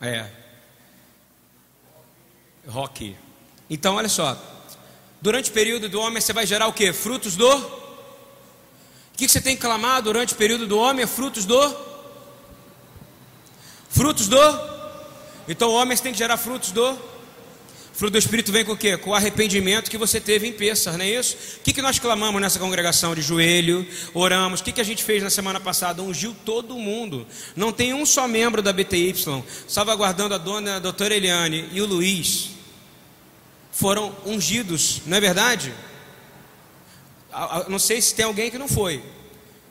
[0.00, 0.26] É.
[2.66, 3.16] Rock.
[3.70, 4.36] Então, olha só.
[5.20, 6.92] Durante o período do homem, você vai gerar o que?
[6.92, 7.48] Frutos do.
[7.48, 11.06] O que você tem que clamar durante o período do homem?
[11.06, 11.76] Frutos do.
[13.88, 14.38] Frutos do.
[15.48, 17.17] Então, homens têm que gerar frutos do.
[17.98, 18.96] Fruto do Espírito vem com o quê?
[18.96, 21.36] Com o arrependimento que você teve em Pêssar, não é isso?
[21.56, 23.84] O que, que nós clamamos nessa congregação de joelho?
[24.14, 24.60] Oramos.
[24.60, 26.00] O que, que a gente fez na semana passada?
[26.00, 27.26] Ungiu todo mundo.
[27.56, 29.12] Não tem um só membro da BTY,
[29.66, 32.50] salvaguardando a dona a doutora Eliane e o Luiz.
[33.72, 35.74] Foram ungidos, não é verdade?
[37.66, 39.02] Não sei se tem alguém que não foi.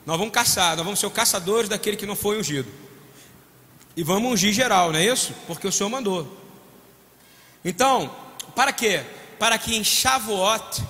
[0.05, 2.67] Nós vamos caçar, nós vamos ser caçadores daquele que não foi ungido.
[3.95, 5.33] E vamos ungir geral, não é isso?
[5.47, 6.45] Porque o Senhor mandou.
[7.63, 8.13] Então,
[8.55, 9.03] para quê?
[9.39, 10.83] Para que em Shavuot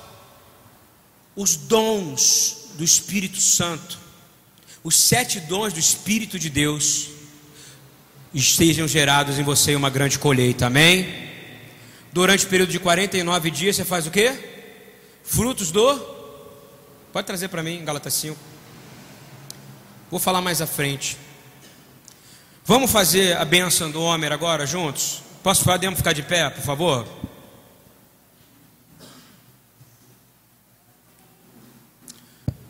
[1.36, 4.00] os dons do Espírito Santo,
[4.84, 7.10] os sete dons do Espírito de Deus,
[8.34, 11.28] estejam gerados em você uma grande colheita, amém?
[12.12, 14.34] Durante o período de 49 dias você faz o quê?
[15.24, 16.00] Frutos do.
[17.12, 18.38] Pode trazer para mim, Galatas 5.
[20.10, 21.18] Vou falar mais à frente.
[22.64, 25.22] Vamos fazer a bênção do Homer agora juntos?
[25.44, 27.08] Posso podemos ficar de pé, por favor?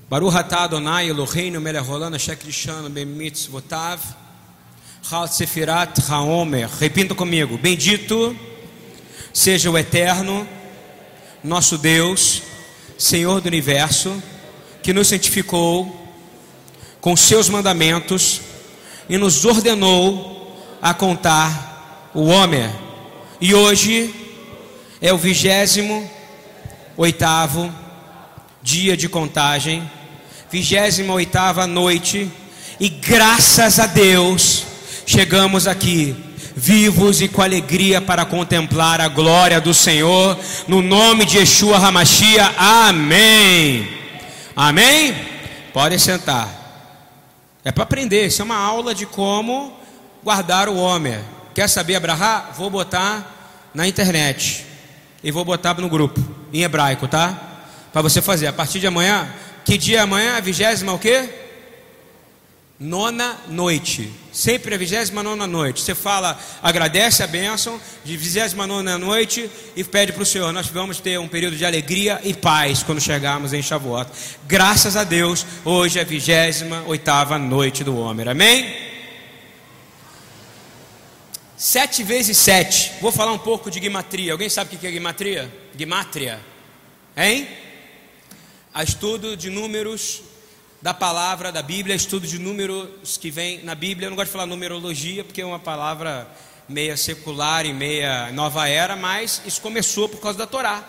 [0.10, 4.00] Baruch atah Adonai Eloheinu melech haolam asher krishanu bemitzvotav
[5.04, 8.34] Chal sefirat haomer Repita comigo Bendito
[9.34, 10.48] seja o eterno
[11.44, 12.42] Nosso Deus
[12.98, 14.24] Senhor do Universo
[14.82, 16.08] Que nos santificou
[17.02, 18.40] Com seus mandamentos
[19.10, 21.67] E nos ordenou a contar
[22.18, 22.68] o homem.
[23.40, 24.12] E hoje
[25.00, 26.10] é o vigésimo
[26.98, 27.72] oitavo
[28.60, 29.88] dia de contagem,
[30.52, 32.28] vigésima oitava noite,
[32.80, 34.64] e graças a Deus
[35.06, 36.16] chegamos aqui
[36.56, 40.36] vivos e com alegria para contemplar a glória do Senhor,
[40.68, 43.88] no nome de Yeshua Hamashia, amém.
[44.56, 45.16] Amém?
[45.72, 46.50] Podem sentar.
[47.64, 49.72] É para aprender, isso é uma aula de como
[50.24, 51.37] guardar o homem.
[51.58, 52.54] Quer saber abrahar?
[52.56, 54.64] Vou botar na internet.
[55.24, 57.36] E vou botar no grupo, em hebraico, tá?
[57.92, 58.46] Para você fazer.
[58.46, 59.28] A partir de amanhã,
[59.66, 60.40] que dia é amanhã?
[60.40, 61.28] Vigésima o quê?
[62.80, 64.14] Nona noite.
[64.32, 65.82] Sempre a vigésima nona noite.
[65.82, 70.54] Você fala, agradece a bênção de vigésima nona noite e pede para o Senhor.
[70.54, 74.12] Nós vamos ter um período de alegria e paz quando chegarmos em Shavuot.
[74.46, 78.30] Graças a Deus, hoje é a vigésima oitava noite do homem.
[78.30, 78.87] Amém?
[81.58, 82.94] Sete vezes sete.
[83.02, 84.32] Vou falar um pouco de guimatria.
[84.32, 85.52] Alguém sabe o que é guimatria?
[85.76, 86.40] Guimátria.
[87.18, 87.48] Hein?
[88.72, 90.22] A estudo de números
[90.84, 94.06] da palavra da Bíblia, estudo de números que vem na Bíblia.
[94.06, 96.30] Eu não gosto de falar numerologia porque é uma palavra
[96.70, 100.88] meia secular e meia nova era, mas isso começou por causa da Torá.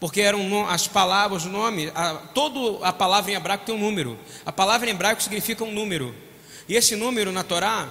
[0.00, 4.18] Porque eram as palavras, o nome, a, toda a palavra em hebraico tem um número.
[4.44, 6.12] A palavra em hebraico significa um número.
[6.68, 7.88] E esse número na Torá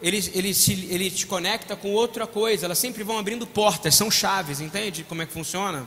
[0.00, 4.10] ele, ele, se, ele te conecta com outra coisa, elas sempre vão abrindo portas, são
[4.10, 5.86] chaves, entende como é que funciona?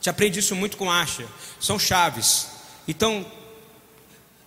[0.00, 1.26] Te aprendi isso muito com Asha,
[1.60, 2.48] são chaves.
[2.86, 3.24] Então,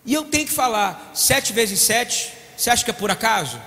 [0.05, 3.59] e eu tenho que falar, sete vezes sete, você acha que é por acaso?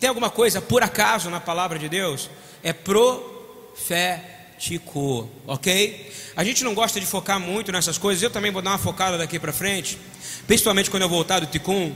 [0.00, 2.30] Tem alguma coisa por acaso na palavra de Deus?
[2.62, 4.18] É profético,
[5.46, 6.12] ok?
[6.36, 9.18] A gente não gosta de focar muito nessas coisas, eu também vou dar uma focada
[9.18, 9.98] daqui para frente,
[10.46, 11.94] principalmente quando eu voltar do Ticum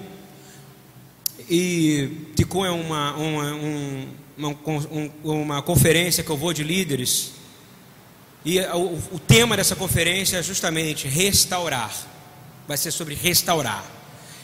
[1.54, 4.56] e Ticum é uma, uma, um, uma,
[5.22, 7.32] uma, conferência que eu vou de líderes.
[8.42, 11.94] E o, o tema dessa conferência é justamente restaurar.
[12.66, 13.84] Vai ser sobre restaurar.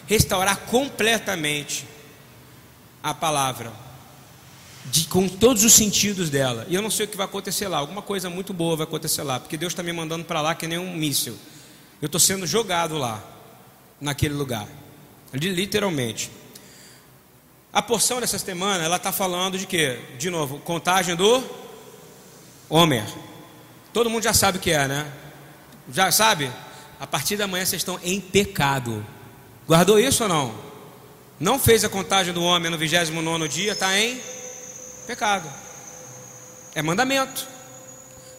[0.06, 1.86] Restaurar completamente
[3.02, 3.72] a palavra.
[4.84, 6.66] De, com todos os sentidos dela.
[6.68, 7.78] E eu não sei o que vai acontecer lá.
[7.78, 9.40] Alguma coisa muito boa vai acontecer lá.
[9.40, 11.38] Porque Deus está me mandando para lá que nem um míssil.
[12.02, 13.24] Eu estou sendo jogado lá,
[13.98, 14.68] naquele lugar.
[15.32, 16.30] Literalmente.
[17.72, 20.00] A porção dessa semana, ela está falando de quê?
[20.18, 21.44] De novo, contagem do
[22.68, 23.04] Homer.
[23.92, 25.10] Todo mundo já sabe o que é, né?
[25.92, 26.50] Já sabe?
[26.98, 29.04] A partir da manhã vocês estão em pecado.
[29.66, 30.54] Guardou isso ou não?
[31.38, 34.20] Não fez a contagem do homem no 29 dia, está em
[35.06, 35.48] pecado.
[36.74, 37.46] É mandamento.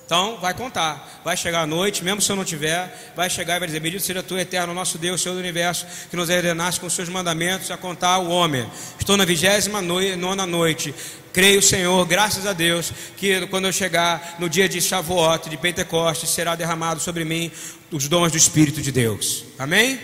[0.09, 1.21] Então, vai contar.
[1.23, 4.01] Vai chegar a noite, mesmo se eu não tiver, vai chegar e vai dizer: Bendito
[4.01, 7.69] seja tu, eterno, nosso Deus, Senhor do universo, que nos ordenaste com os seus mandamentos
[7.69, 8.67] a contar o homem.
[8.97, 10.95] Estou na vigésima nona noite.
[11.31, 16.31] Creio, Senhor, graças a Deus, que quando eu chegar no dia de Shavuot, de Pentecostes,
[16.31, 17.51] será derramado sobre mim
[17.91, 19.45] os dons do Espírito de Deus.
[19.59, 20.01] Amém?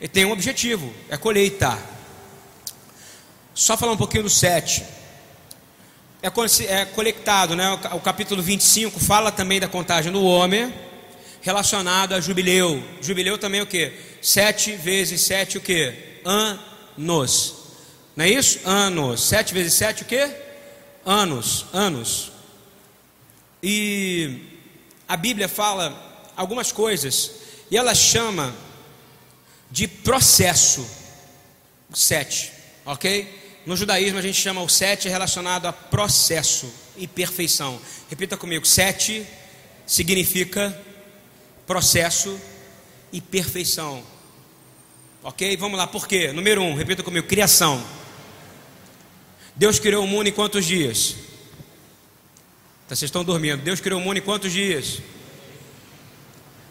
[0.00, 1.78] Ele tem um objetivo, é colheita.
[3.54, 4.97] Só falar um pouquinho do 7.
[6.20, 6.26] É,
[6.64, 7.78] é conectado, né?
[7.92, 10.74] O capítulo 25 fala também da contagem do homem,
[11.40, 12.82] relacionado a jubileu.
[13.00, 13.92] Jubileu também é o que?
[14.20, 15.94] Sete vezes sete o que?
[16.24, 17.54] Anos.
[18.16, 18.58] Não é isso?
[18.64, 19.22] Anos.
[19.22, 20.28] Sete vezes sete o que?
[21.06, 21.66] Anos.
[21.72, 22.32] Anos.
[23.62, 24.40] E
[25.06, 27.30] a Bíblia fala algumas coisas
[27.70, 28.52] e ela chama
[29.70, 30.84] de processo.
[31.94, 32.52] Sete,
[32.84, 33.47] ok?
[33.68, 37.78] No judaísmo a gente chama o sete relacionado a processo e perfeição.
[38.08, 39.26] Repita comigo: sete
[39.86, 40.74] significa
[41.66, 42.40] processo
[43.12, 44.02] e perfeição.
[45.22, 45.54] Ok?
[45.58, 46.32] Vamos lá, por quê?
[46.32, 47.86] Número um, repita comigo: criação.
[49.54, 51.16] Deus criou o mundo em quantos dias?
[52.88, 53.62] Tá, vocês estão dormindo.
[53.62, 55.02] Deus criou o mundo em quantos dias?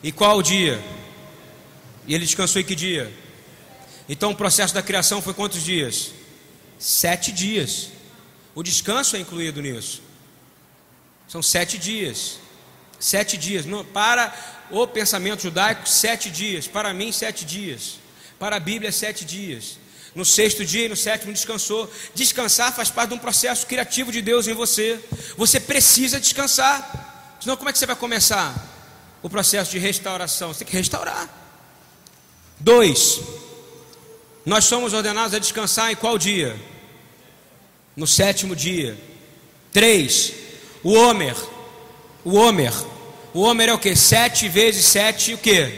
[0.02, 0.84] E qual o dia?
[2.08, 3.14] E ele descansou em que dia?
[4.10, 6.17] Então o processo da criação foi quantos dias?
[6.80, 7.90] Sete dias.
[8.54, 10.02] O descanso é incluído nisso.
[11.28, 12.40] São sete dias.
[13.00, 13.66] Sete dias.
[13.66, 14.34] Não, para
[14.72, 16.68] o pensamento judaico, sete dias.
[16.68, 18.00] Para mim, sete dias.
[18.40, 19.78] Para a Bíblia, sete dias.
[20.16, 21.92] No sexto dia e no sétimo descansou.
[22.16, 25.00] Descansar faz parte de um processo criativo de Deus em você.
[25.38, 27.38] Você precisa descansar.
[27.40, 28.56] Senão, como é que você vai começar
[29.22, 30.54] o processo de restauração?
[30.54, 31.30] Você tem que restaurar.
[32.60, 33.20] Dois,
[34.48, 36.56] nós somos ordenados a descansar em qual dia?
[37.98, 38.98] No sétimo dia.
[39.74, 40.34] Três,
[40.82, 41.36] o Homer.
[42.24, 42.72] O Homer.
[43.34, 43.94] O Homer é o que?
[43.94, 45.78] Sete vezes sete, o que?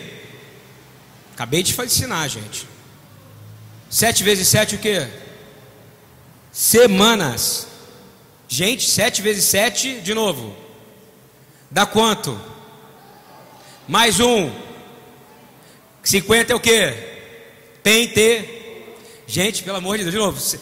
[1.33, 2.67] Acabei de ensinar, gente.
[3.89, 5.07] Sete vezes sete, o que?
[6.51, 7.65] Semanas.
[8.47, 10.55] Gente, sete vezes sete, de novo.
[11.71, 12.39] Dá quanto?
[13.87, 14.51] Mais um.
[16.03, 16.93] 50 é o que?
[17.81, 18.58] Pente.
[19.29, 20.59] Gente, pelo amor de Deus, de novo.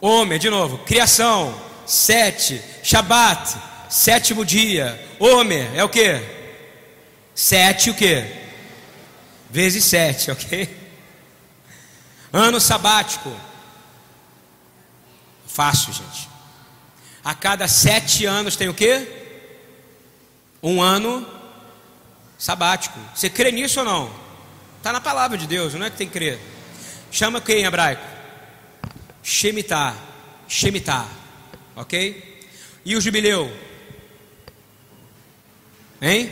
[0.00, 0.78] Homem, de novo.
[0.78, 1.54] Criação.
[1.86, 2.60] Sete.
[2.82, 3.56] Shabat.
[3.88, 5.00] Sétimo dia.
[5.20, 6.20] Homem, é o que?
[7.32, 8.24] Sete o que?
[9.48, 10.68] Vezes sete, ok?
[12.32, 13.32] Ano sabático.
[15.46, 16.28] Fácil, gente.
[17.22, 19.06] A cada sete anos tem o que?
[20.60, 21.24] Um ano
[22.36, 22.98] sabático.
[23.14, 24.10] Você crê nisso ou não?
[24.78, 26.55] Está na palavra de Deus, não é que tem que crer.
[27.16, 28.04] Chama quem em hebraico?
[29.22, 29.96] Shemitah.
[30.46, 31.08] Shemitah.
[31.74, 32.42] Ok?
[32.84, 33.50] E o jubileu?
[36.02, 36.30] Hein?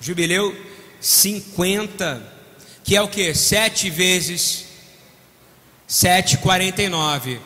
[0.00, 0.56] Jubileu
[1.02, 2.32] 50,
[2.82, 3.34] que é o que?
[3.34, 4.64] Sete vezes
[5.86, 7.40] 7,49.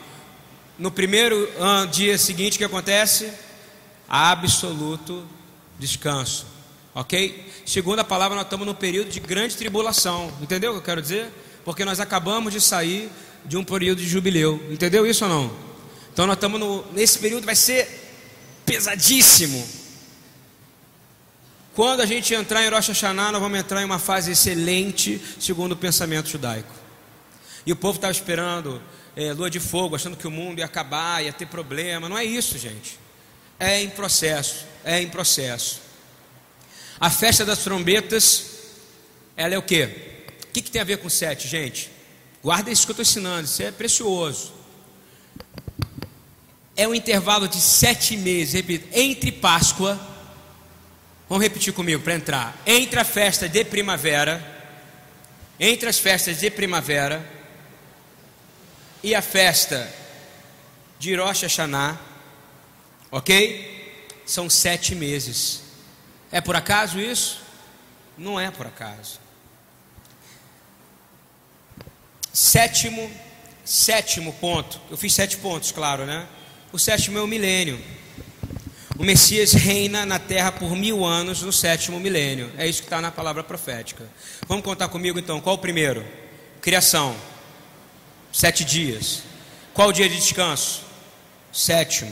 [0.79, 1.45] No primeiro
[1.91, 3.29] dia seguinte, o que acontece?
[4.07, 5.27] Absoluto
[5.77, 6.47] descanso.
[6.93, 7.51] Ok?
[7.65, 10.31] Segundo a palavra, nós estamos no período de grande tribulação.
[10.41, 11.29] Entendeu o que eu quero dizer?
[11.65, 13.09] Porque nós acabamos de sair
[13.43, 14.63] de um período de jubileu.
[14.71, 15.57] Entendeu isso ou não?
[16.13, 18.03] Então nós estamos no, nesse período vai ser
[18.65, 19.67] pesadíssimo.
[21.73, 25.73] Quando a gente entrar em Rosh Hashanah, nós vamos entrar em uma fase excelente, segundo
[25.73, 26.71] o pensamento judaico.
[27.65, 28.81] E o povo estava esperando
[29.15, 32.07] é, lua de fogo, achando que o mundo ia acabar, ia ter problema.
[32.07, 32.97] Não é isso, gente.
[33.59, 35.81] É em processo, é em processo.
[36.99, 38.45] A festa das trombetas,
[39.35, 40.14] ela é o que?
[40.55, 41.91] Que, que tem a ver com sete, gente?
[42.41, 44.53] Guarda isso que eu estou ensinando, isso é precioso.
[46.77, 49.99] É um intervalo de sete meses, repito, entre Páscoa,
[51.27, 54.41] vamos repetir comigo para entrar, entre a festa de primavera,
[55.59, 57.29] entre as festas de primavera
[59.03, 59.93] e a festa
[60.99, 61.99] de Rosh Hashanah,
[63.11, 64.03] ok?
[64.25, 65.63] São sete meses.
[66.31, 67.41] É por acaso isso?
[68.17, 69.24] Não é por acaso.
[72.35, 73.09] Sétimo,
[73.63, 74.81] sétimo ponto.
[74.91, 76.27] Eu fiz sete pontos, claro, né?
[76.69, 77.81] O sétimo é o milênio.
[78.99, 82.51] O Messias reina na terra por mil anos no sétimo milênio.
[82.57, 84.03] É isso que está na palavra profética.
[84.49, 85.39] Vamos contar comigo então.
[85.39, 86.05] Qual o primeiro?
[86.59, 87.15] Criação.
[88.33, 89.23] Sete dias.
[89.73, 90.83] Qual o dia de descanso?
[91.53, 92.11] Sétimo.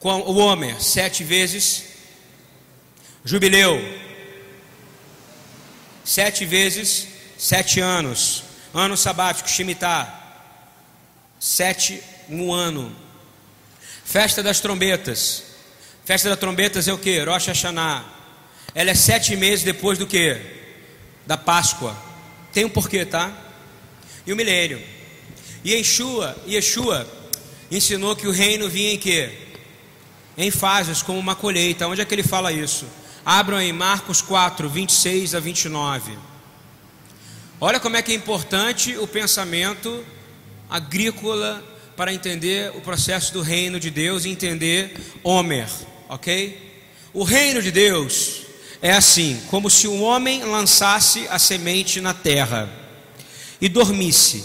[0.00, 1.84] O homem, sete vezes.
[3.24, 3.78] Jubileu.
[6.04, 7.06] Sete vezes,
[7.38, 8.49] sete anos.
[8.72, 10.18] Ano sabático, Shemitah.
[11.38, 12.94] Sete, um ano.
[14.04, 15.44] Festa das trombetas.
[16.04, 17.18] Festa das trombetas é o que?
[17.20, 18.04] Rosh Hashanah.
[18.74, 20.40] Ela é sete meses depois do que?
[21.26, 21.96] Da Páscoa.
[22.52, 23.32] Tem um porquê, tá?
[24.26, 24.80] E o milênio.
[25.64, 27.06] E Yeshua, Yeshua
[27.70, 29.30] ensinou que o reino vinha em quê?
[30.36, 31.86] Em fases, como uma colheita.
[31.86, 32.86] Onde é que ele fala isso?
[33.24, 36.29] Abram aí Marcos 4, 26 a 29.
[37.62, 40.02] Olha como é que é importante o pensamento
[40.70, 41.62] agrícola
[41.94, 45.68] para entender o processo do reino de Deus e entender Homer,
[46.08, 46.58] ok?
[47.12, 48.44] O reino de Deus
[48.80, 52.66] é assim, como se um homem lançasse a semente na terra
[53.60, 54.42] e dormisse,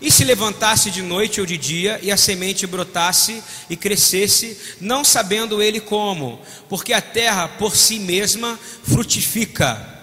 [0.00, 3.40] e se levantasse de noite ou de dia, e a semente brotasse
[3.70, 9.97] e crescesse, não sabendo ele como, porque a terra por si mesma frutifica.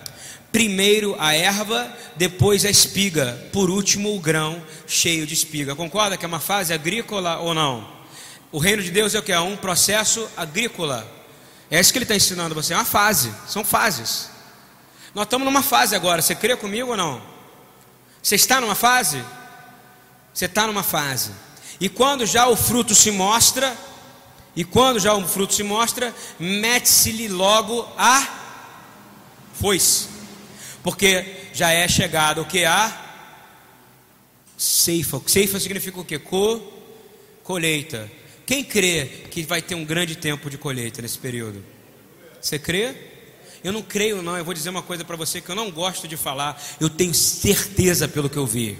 [0.55, 5.75] Primeiro a erva, depois a espiga, por último o grão cheio de espiga.
[5.75, 7.85] Concorda que é uma fase agrícola ou não?
[8.53, 9.33] O reino de Deus é o que?
[9.33, 11.05] É um processo agrícola.
[11.69, 14.29] É isso que ele está ensinando você, é uma fase, são fases.
[15.13, 17.21] Nós estamos numa fase agora, você crê comigo ou não?
[18.23, 19.21] Você está numa fase?
[20.33, 21.31] Você está numa fase.
[21.81, 23.75] E quando já o fruto se mostra,
[24.55, 28.25] e quando já o fruto se mostra, mete-se-lhe logo a
[29.59, 30.14] foice
[30.85, 32.95] porque já é chegado o que a
[34.55, 35.19] ceifa.
[35.25, 36.19] Ceifa significa o que?
[36.19, 36.59] Co,
[37.43, 38.07] colheita.
[38.45, 41.65] Quem crê que vai ter um grande tempo de colheita nesse período?
[42.39, 42.93] Você crê?
[43.63, 46.07] Eu não creio não, eu vou dizer uma coisa para você que eu não gosto
[46.07, 48.77] de falar, eu tenho certeza pelo que eu vi.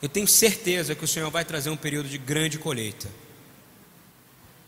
[0.00, 3.08] Eu tenho certeza que o Senhor vai trazer um período de grande colheita.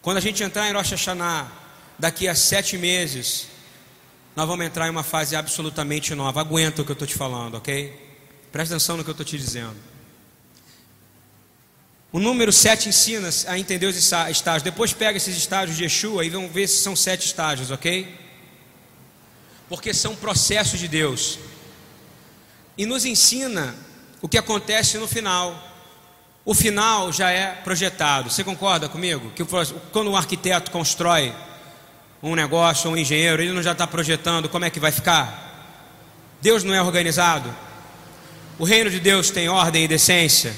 [0.02, 1.52] Quando a gente entrar em Rosh Hashanah,
[2.00, 3.53] daqui a sete meses,
[4.36, 6.40] nós vamos entrar em uma fase absolutamente nova.
[6.40, 7.92] Aguenta o que eu estou te falando, ok?
[8.50, 9.76] Presta atenção no que eu estou te dizendo.
[12.10, 14.62] O número 7 ensina a entender os estágios.
[14.62, 18.12] Depois pega esses estágios de Yeshua e vamos ver se são sete estágios, ok?
[19.68, 21.38] Porque são processos de Deus.
[22.78, 23.74] E nos ensina
[24.22, 25.60] o que acontece no final.
[26.44, 28.30] O final já é projetado.
[28.30, 29.32] Você concorda comigo?
[29.32, 29.44] Que
[29.90, 31.34] quando um arquiteto constrói
[32.30, 35.44] um negócio, um engenheiro, ele não já está projetando como é que vai ficar?
[36.40, 37.54] Deus não é organizado?
[38.58, 40.54] O reino de Deus tem ordem e decência.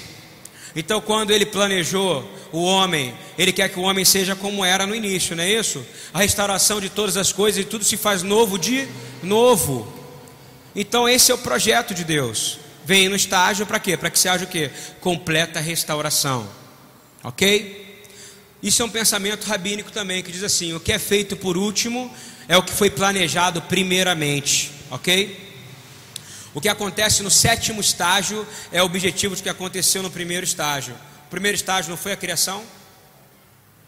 [0.77, 4.95] Então, quando ele planejou o homem, ele quer que o homem seja como era no
[4.95, 5.85] início, não é isso?
[6.15, 8.87] A restauração de todas as coisas e tudo se faz novo de
[9.21, 9.93] novo.
[10.75, 12.61] Então, esse é o projeto de Deus.
[12.85, 13.97] Vem no estágio para quê?
[13.97, 14.71] Para que se haja o quê?
[15.01, 16.47] Completa restauração.
[17.25, 17.86] Ok?
[18.63, 22.13] Isso é um pensamento rabínico também, que diz assim: o que é feito por último
[22.49, 25.45] é o que foi planejado primeiramente, ok?
[26.55, 30.95] O que acontece no sétimo estágio é o objetivo do que aconteceu no primeiro estágio.
[31.27, 32.65] O primeiro estágio não foi a criação?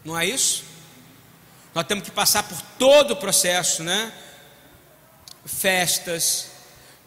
[0.05, 0.63] Não é isso?
[1.73, 4.11] Nós temos que passar por todo o processo, né?
[5.45, 6.51] Festas,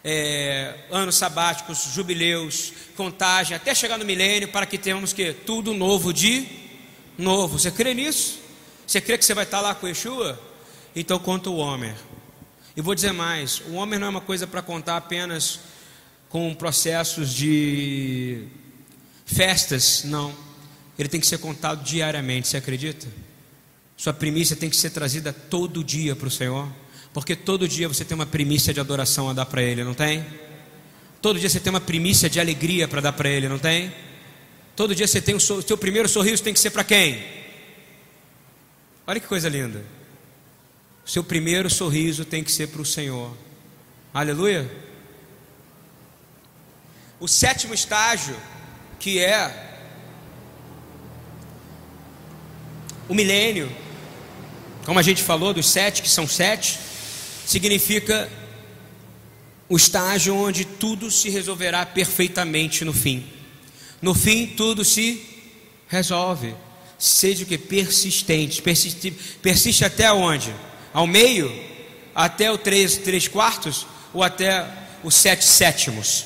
[0.02, 6.12] é, anos sabáticos, jubileus, contagem, até chegar no milênio, para que tenhamos que tudo novo
[6.12, 6.61] de
[7.18, 7.58] novo.
[7.58, 8.40] Você crê nisso?
[8.86, 10.40] Você crê que você vai estar lá com Yeshua?
[10.94, 11.94] Então conta o Homer.
[12.76, 15.60] E vou dizer mais: o Homer não é uma coisa para contar apenas
[16.28, 18.44] com processos de
[19.26, 20.34] festas, não.
[20.98, 23.06] Ele tem que ser contado diariamente, você acredita?
[23.96, 26.68] Sua primícia tem que ser trazida todo dia para o Senhor,
[27.12, 30.24] porque todo dia você tem uma primícia de adoração a dar para Ele, não tem?
[31.20, 33.92] Todo dia você tem uma primícia de alegria para dar para Ele, não tem?
[34.74, 37.22] Todo dia você tem o seu primeiro sorriso tem que ser para quem?
[39.06, 39.84] Olha que coisa linda.
[41.04, 43.36] O seu primeiro sorriso tem que ser para o Senhor.
[44.14, 44.70] Aleluia.
[47.18, 48.36] O sétimo estágio,
[48.98, 49.70] que é
[53.08, 53.70] o milênio,
[54.84, 56.78] como a gente falou, dos sete, que são sete,
[57.46, 58.30] significa
[59.68, 63.41] o estágio onde tudo se resolverá perfeitamente no fim.
[64.02, 65.24] No fim, tudo se
[65.86, 66.56] resolve.
[66.98, 67.56] Seja o que?
[67.56, 68.60] Persistente.
[68.60, 70.52] Persiste, persiste até onde?
[70.92, 71.50] Ao meio?
[72.12, 73.86] Até o três, três quartos?
[74.12, 74.68] Ou até
[75.04, 76.24] os sete sétimos?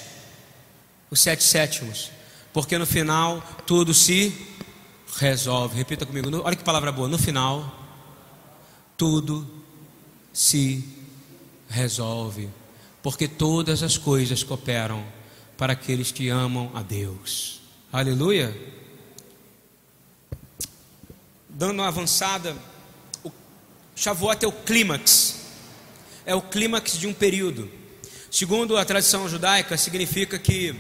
[1.10, 2.10] Os sete sétimos.
[2.52, 4.32] Porque no final, tudo se
[5.18, 5.76] resolve.
[5.76, 6.28] Repita comigo.
[6.42, 7.08] Olha que palavra boa.
[7.08, 7.78] No final,
[8.96, 9.46] tudo
[10.32, 10.82] se
[11.68, 12.48] resolve.
[13.02, 15.04] Porque todas as coisas cooperam
[15.58, 17.65] para aqueles que amam a Deus.
[17.97, 18.55] Aleluia.
[21.49, 22.55] Dando uma avançada,
[23.24, 23.32] o
[23.94, 25.36] Shavuot é o clímax,
[26.26, 27.70] é o clímax de um período.
[28.30, 30.76] Segundo a tradição judaica, significa que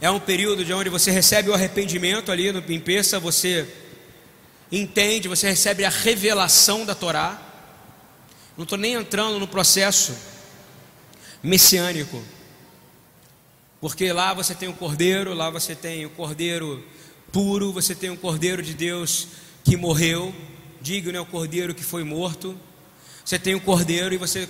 [0.00, 3.66] é um período de onde você recebe o arrependimento ali no em Peça, você
[4.70, 7.42] entende, você recebe a revelação da Torá.
[8.56, 10.16] Não estou nem entrando no processo
[11.42, 12.22] messiânico,
[13.82, 16.80] porque lá você tem o cordeiro, lá você tem o cordeiro
[17.32, 19.26] puro, você tem o cordeiro de Deus
[19.64, 20.32] que morreu,
[20.80, 22.56] digno é o cordeiro que foi morto.
[23.24, 24.48] Você tem o cordeiro e você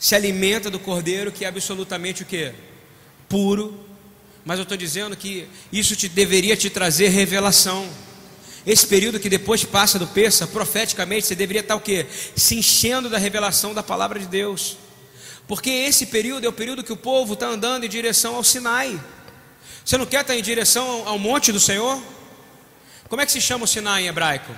[0.00, 2.52] se alimenta do cordeiro que é absolutamente o que?
[3.28, 3.86] Puro.
[4.44, 7.88] Mas eu estou dizendo que isso te deveria te trazer revelação.
[8.66, 12.04] Esse período que depois passa do peça, profeticamente, você deveria estar o quê?
[12.34, 14.76] Se enchendo da revelação da palavra de Deus.
[15.48, 19.00] Porque esse período é o período que o povo está andando em direção ao Sinai.
[19.82, 22.00] Você não quer estar em direção ao monte do Senhor?
[23.08, 24.54] Como é que se chama o Sinai em hebraico?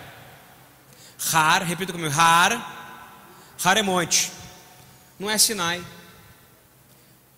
[1.33, 2.79] Har, repita comigo, Har.
[3.65, 4.33] Har é monte.
[5.17, 5.81] Não é Sinai.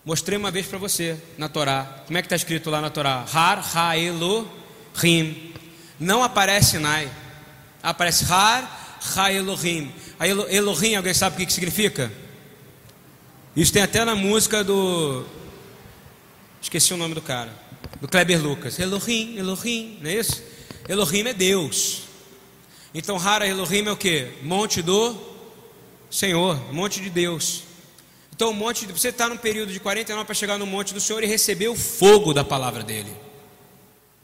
[0.02, 2.02] Mostrei uma vez para você na Torá.
[2.06, 3.26] Como é que está escrito lá na Torá?
[3.32, 3.92] Har, Ha,
[4.94, 5.52] Rim.
[6.00, 7.10] Não aparece Sinai.
[7.82, 9.92] Aparece Har, Ha, Elohim.
[10.48, 12.10] Elohim, alguém sabe o que, que significa?
[13.54, 15.24] Isso tem até na música do.
[16.60, 17.62] Esqueci o nome do cara
[18.02, 18.80] do Kleber Lucas.
[18.80, 20.42] Elohim, Elohim, não é isso?
[20.88, 22.02] Elohim é Deus.
[22.92, 24.28] Então, Hara Elohim é o que?
[24.42, 25.16] Monte do
[26.10, 27.62] Senhor, monte de Deus.
[28.34, 31.00] Então, o monte de, você está num período de 49 para chegar no monte do
[31.00, 33.14] Senhor e receber o fogo da palavra dele.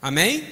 [0.03, 0.45] Amém?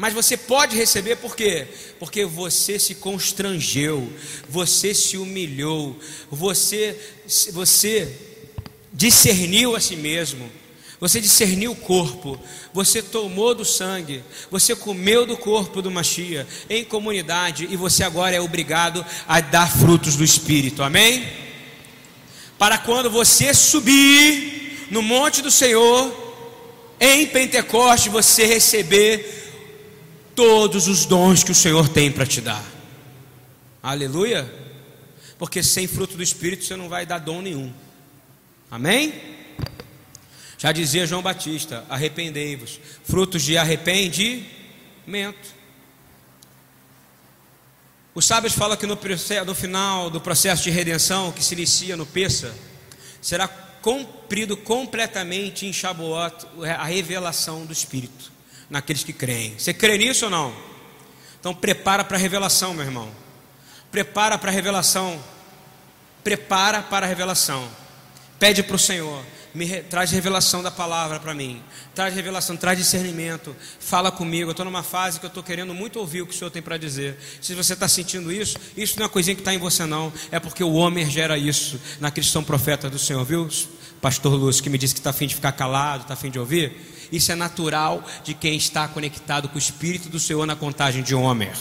[0.00, 1.68] Mas você pode receber por quê?
[1.98, 4.10] Porque você se constrangeu,
[4.48, 5.94] você se humilhou,
[6.30, 6.98] você,
[7.52, 8.10] você
[8.92, 10.50] discerniu a si mesmo
[11.00, 12.38] você discerniu o corpo,
[12.74, 18.36] você tomou do sangue, você comeu do corpo do Machia em comunidade e você agora
[18.36, 21.26] é obrigado a dar frutos do Espírito, amém?
[22.58, 26.14] Para quando você subir no monte do Senhor,
[27.00, 29.39] em Pentecoste, você receber
[30.40, 32.64] todos os dons que o Senhor tem para te dar,
[33.82, 34.50] aleluia,
[35.38, 37.70] porque sem fruto do Espírito você não vai dar dom nenhum,
[38.70, 39.12] amém?
[40.56, 44.46] Já dizia João Batista: arrependei-vos, frutos de arrependimento.
[48.14, 48.98] Os sábios falam que no,
[49.44, 52.56] no, final do processo de redenção, que se inicia no Peça,
[53.20, 56.46] será cumprido completamente em Shabuot
[56.78, 58.39] a revelação do Espírito
[58.70, 59.58] naqueles que creem.
[59.58, 60.54] Você crê nisso ou não?
[61.38, 63.10] Então prepara para a revelação, meu irmão.
[63.90, 65.20] Prepara para a revelação.
[66.24, 67.68] Prepara para a revelação.
[68.38, 69.22] Pede para o Senhor
[69.54, 71.62] me traz revelação da palavra para mim,
[71.94, 74.48] traz revelação, traz discernimento, fala comigo.
[74.48, 76.62] Eu estou numa fase que eu estou querendo muito ouvir o que o Senhor tem
[76.62, 77.18] para dizer.
[77.40, 80.38] Se você está sentindo isso, isso não é coisinha que está em você, não, é
[80.38, 83.48] porque o homem gera isso naqueles que são profetas do Senhor, viu?
[84.00, 86.99] Pastor Lúcio, que me disse que está afim de ficar calado, está afim de ouvir.
[87.12, 91.14] Isso é natural de quem está conectado com o Espírito do Senhor na contagem de
[91.14, 91.56] Homer.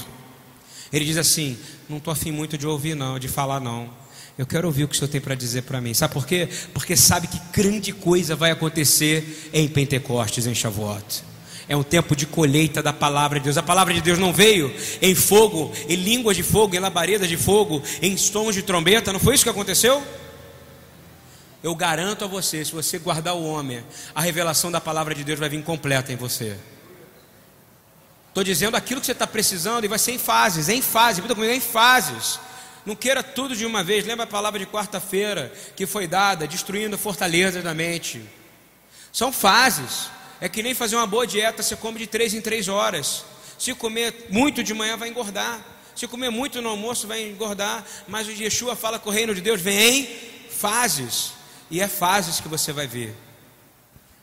[0.91, 3.89] Ele diz assim: Não estou afim muito de ouvir, não, de falar, não.
[4.37, 5.93] Eu quero ouvir o que o Senhor tem para dizer para mim.
[5.93, 6.47] Sabe por quê?
[6.73, 11.23] Porque sabe que grande coisa vai acontecer em Pentecostes, em Shavuot.
[11.67, 13.57] É um tempo de colheita da palavra de Deus.
[13.57, 17.37] A palavra de Deus não veio em fogo, em línguas de fogo, em labaredas de
[17.37, 19.11] fogo, em sons de trombeta.
[19.11, 20.01] Não foi isso que aconteceu?
[21.61, 23.83] Eu garanto a você, se você guardar o homem,
[24.15, 26.57] a revelação da palavra de Deus vai vir completa em você.
[28.29, 31.35] Estou dizendo aquilo que você está precisando e vai ser em fases, em fases, repita
[31.35, 32.39] comigo, em fases.
[32.85, 34.05] Não queira tudo de uma vez.
[34.05, 38.23] Lembra a palavra de quarta-feira que foi dada, destruindo fortalezas da mente.
[39.11, 40.09] São fases.
[40.39, 43.25] É que nem fazer uma boa dieta, você come de três em três horas.
[43.57, 45.59] Se comer muito de manhã, vai engordar.
[45.93, 47.83] Se comer muito no almoço, vai engordar.
[48.07, 51.38] Mas o Yeshua fala que o reino de Deus vem em fases.
[51.69, 53.15] E é fases que você vai ver.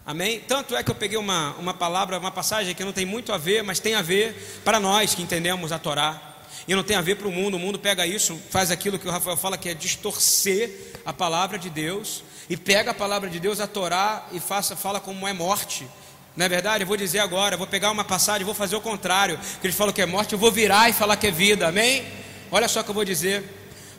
[0.04, 0.40] Amém?
[0.40, 3.38] Tanto é que eu peguei uma, uma palavra, uma passagem que não tem muito a
[3.38, 6.22] ver, mas tem a ver para nós que entendemos a Torá.
[6.68, 7.56] E não tem a ver para o mundo.
[7.56, 11.58] O mundo pega isso, faz aquilo que o Rafael fala que é distorcer a palavra
[11.58, 12.22] de Deus.
[12.48, 15.88] E pega a palavra de Deus, a Torá, e faça, fala como é morte.
[16.36, 16.84] Não é verdade?
[16.84, 19.38] Eu vou dizer agora, vou pegar uma passagem, vou fazer o contrário.
[19.60, 21.66] Que eles falam que é morte, eu vou virar e falar que é vida.
[21.66, 22.06] Amém?
[22.50, 23.42] Olha só o que eu vou dizer.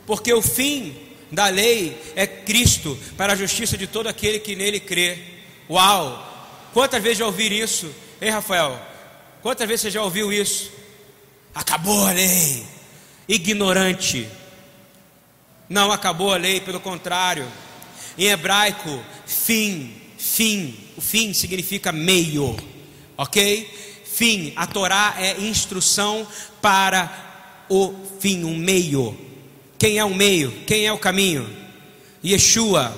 [0.06, 4.80] Porque o fim da lei é Cristo para a justiça de todo aquele que nele
[4.80, 5.18] crê.
[5.68, 6.24] Uau!
[6.72, 7.92] Quantas vezes já ouviram isso?
[8.20, 8.80] Hein, Rafael?
[9.42, 10.70] Quantas vezes você já ouviu isso?
[11.54, 12.64] Acabou a lei.
[13.28, 14.28] Ignorante.
[15.68, 17.46] Não acabou a lei, pelo contrário.
[18.16, 20.74] Em hebraico, fim, fim.
[20.96, 22.56] O fim significa meio.
[23.16, 24.02] Ok?
[24.04, 24.52] Fim.
[24.56, 26.26] A Torá é instrução
[26.60, 29.27] para o fim, um meio.
[29.78, 30.50] Quem é o meio?
[30.66, 31.48] Quem é o caminho?
[32.24, 32.92] Yeshua,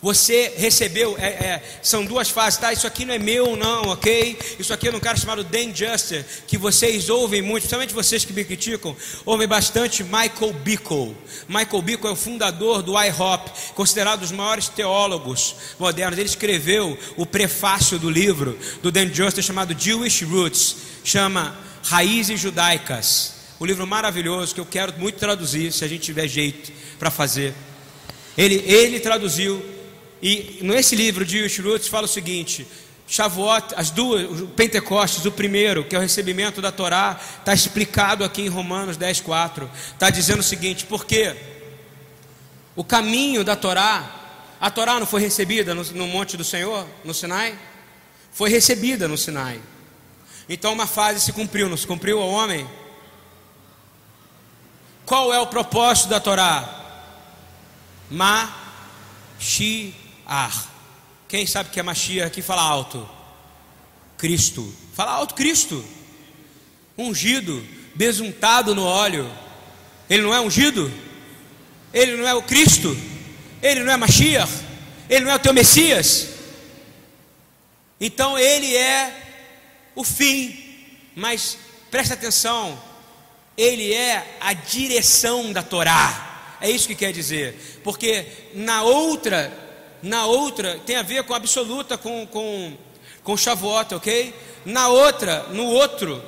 [0.00, 2.72] você recebeu, é, é, são duas fases, tá?
[2.72, 4.38] Isso aqui não é meu, não, ok?
[4.58, 8.32] Isso aqui é um cara chamado Dan Juster, que vocês ouvem muito, principalmente vocês que
[8.32, 8.96] me criticam,
[9.26, 11.16] ouvem bastante Michael Bickle.
[11.48, 16.16] Michael Bickle é o fundador do IHOP, considerado um dos maiores teólogos modernos.
[16.16, 23.37] Ele escreveu o prefácio do livro do Dan Juster chamado Jewish Roots, chama Raízes Judaicas.
[23.60, 27.52] Um livro maravilhoso que eu quero muito traduzir, se a gente tiver jeito para fazer.
[28.36, 29.64] Ele, ele traduziu,
[30.22, 32.64] e nesse livro de Yushrutz fala o seguinte:
[33.08, 38.42] Shavuot, as duas, Pentecostes, o primeiro, que é o recebimento da Torá, está explicado aqui
[38.42, 39.68] em Romanos 10, 4.
[39.92, 41.34] Está dizendo o seguinte: porque
[42.76, 47.12] o caminho da Torá, a Torá não foi recebida no, no monte do Senhor, no
[47.12, 47.58] Sinai?
[48.30, 49.60] Foi recebida no Sinai.
[50.48, 52.68] Então uma fase se cumpriu, não se cumpriu ao homem?
[55.08, 56.68] Qual é o propósito da Torá?
[58.10, 59.94] Mashiach.
[61.26, 63.08] Quem sabe que é Mashiach aqui fala alto?
[64.18, 64.70] Cristo.
[64.92, 65.82] Fala alto, Cristo.
[66.96, 69.32] Ungido, besuntado no óleo.
[70.10, 70.92] Ele não é ungido?
[71.90, 72.94] Ele não é o Cristo?
[73.62, 74.52] Ele não é Mashiach?
[75.08, 76.28] Ele não é o teu Messias?
[77.98, 80.54] Então ele é o fim,
[81.16, 81.56] mas
[81.90, 82.78] presta atenção,
[83.58, 86.56] ele é a direção da Torá.
[86.60, 89.52] É isso que quer dizer, porque na outra,
[90.00, 92.76] na outra tem a ver com absoluta, com com
[93.22, 94.34] com Shavuot, ok?
[94.64, 96.22] Na outra, no outro,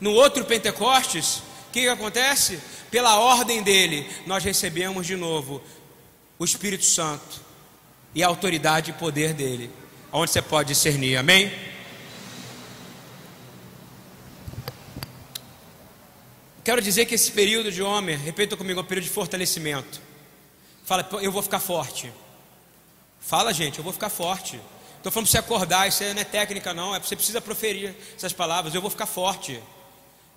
[0.00, 2.58] no outro Pentecostes, o que, que acontece?
[2.90, 5.62] Pela ordem dele, nós recebemos de novo
[6.38, 7.42] o Espírito Santo
[8.14, 9.70] e a autoridade e poder dele,
[10.10, 11.52] onde você pode discernir, amém?
[16.68, 20.02] Quero dizer que esse período de homem, repita comigo, é um período de fortalecimento.
[20.84, 22.12] Fala, eu vou ficar forte.
[23.18, 24.60] Fala, gente, eu vou ficar forte.
[24.98, 26.94] Estou falando para você acordar, isso não é técnica, não.
[26.94, 28.74] É você precisa proferir essas palavras.
[28.74, 29.58] Eu vou ficar forte.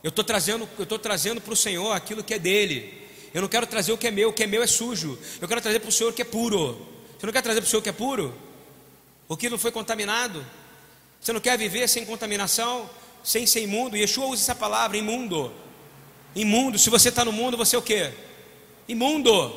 [0.02, 3.10] Eu estou trazendo, eu estou trazendo para o Senhor aquilo que é dele.
[3.34, 5.20] Eu não quero trazer o que é meu, o que é meu é sujo.
[5.42, 6.88] Eu quero trazer para o Senhor o que é puro.
[7.20, 8.34] Você não quer trazer para o Senhor o que é puro?
[9.28, 10.46] O que não foi contaminado?
[11.20, 12.90] Você não quer viver sem contaminação,
[13.22, 13.98] sem ser imundo?
[13.98, 15.54] Yeshua usa essa palavra, imundo.
[16.36, 18.12] Imundo, se você está no mundo, você é o que?
[18.88, 19.54] Imundo.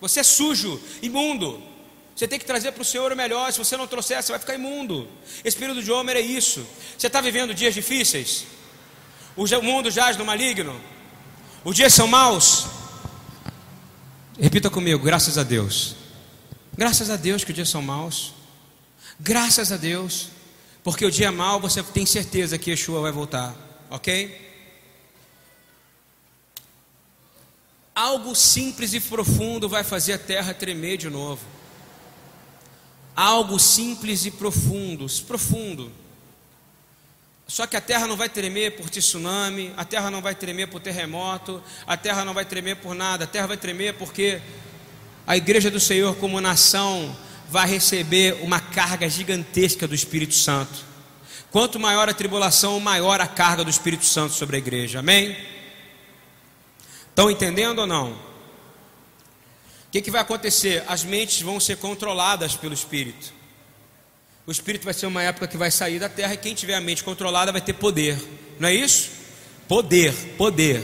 [0.00, 1.62] Você é sujo, imundo.
[2.14, 3.52] Você tem que trazer para o Senhor o melhor.
[3.52, 5.08] Se você não trouxer, você vai ficar imundo.
[5.44, 6.66] Esse período de Homer é isso.
[6.96, 8.44] Você está vivendo dias difíceis?
[9.36, 10.80] O mundo jaz no maligno?
[11.64, 12.66] Os dias são maus?
[14.38, 15.94] Repita comigo, graças a Deus.
[16.76, 18.34] Graças a Deus que os dias são maus.
[19.20, 20.28] Graças a Deus.
[20.82, 23.54] Porque o dia é mau, você tem certeza que Yeshua vai voltar.
[23.90, 24.47] Ok?
[27.98, 31.44] Algo simples e profundo vai fazer a terra tremer de novo.
[33.16, 35.90] Algo simples e profundo, profundo.
[37.48, 40.80] Só que a terra não vai tremer por tsunami, a terra não vai tremer por
[40.80, 44.40] terremoto, a terra não vai tremer por nada, a terra vai tremer porque
[45.26, 47.16] a igreja do Senhor, como nação,
[47.50, 50.84] vai receber uma carga gigantesca do Espírito Santo.
[51.50, 55.00] Quanto maior a tribulação, maior a carga do Espírito Santo sobre a igreja.
[55.00, 55.57] Amém?
[57.18, 58.12] Estão entendendo ou não?
[58.12, 60.84] O que, que vai acontecer?
[60.86, 63.32] As mentes vão ser controladas pelo Espírito.
[64.46, 66.80] O Espírito vai ser uma época que vai sair da terra e quem tiver a
[66.80, 68.16] mente controlada vai ter poder.
[68.60, 69.10] Não é isso?
[69.66, 70.80] Poder, poder.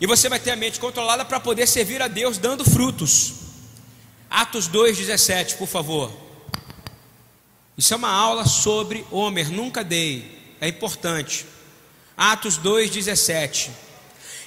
[0.00, 3.34] E você vai ter a mente controlada para poder servir a Deus dando frutos.
[4.28, 6.12] Atos 2,17, por favor.
[7.78, 11.46] Isso é uma aula sobre Homer, nunca dei, é importante.
[12.16, 13.70] Atos 2,17.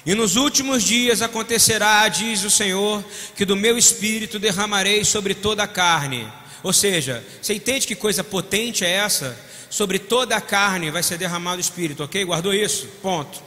[0.06, 3.04] E nos últimos dias acontecerá, diz o Senhor,
[3.36, 6.26] que do meu espírito derramarei sobre toda a carne.
[6.62, 9.38] Ou seja, você entende que coisa potente é essa?
[9.68, 12.24] Sobre toda a carne vai ser derramado o espírito, ok?
[12.24, 12.86] Guardou isso?
[13.02, 13.42] Ponto.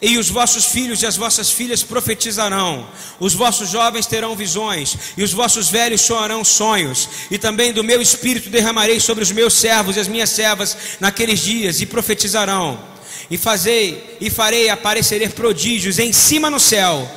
[0.00, 2.88] E os vossos filhos e as vossas filhas profetizarão,
[3.18, 8.00] os vossos jovens terão visões, e os vossos velhos sonharão sonhos, e também do meu
[8.00, 12.97] espírito derramarei sobre os meus servos e as minhas servas naqueles dias, e profetizarão
[13.30, 17.08] e fazei e farei aparecer prodígios em cima no céu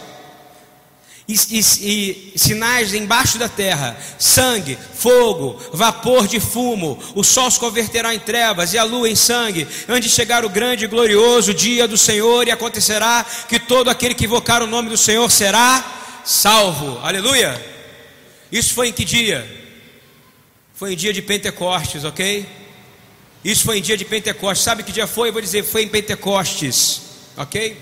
[1.31, 7.59] e, e, e, sinais embaixo da terra, sangue, fogo, vapor de fumo, o sol se
[7.59, 11.53] converterá em trevas e a lua em sangue, antes de chegar o grande e glorioso
[11.53, 16.21] dia do Senhor, e acontecerá que todo aquele que invocar o nome do Senhor será
[16.25, 16.99] salvo.
[17.01, 17.59] Aleluia!
[18.51, 19.49] Isso foi em que dia?
[20.75, 22.45] Foi em dia de Pentecostes, ok?
[23.43, 24.63] Isso foi em dia de Pentecostes.
[24.63, 25.29] Sabe que dia foi?
[25.29, 27.01] Eu vou dizer, foi em Pentecostes.
[27.37, 27.77] Ok?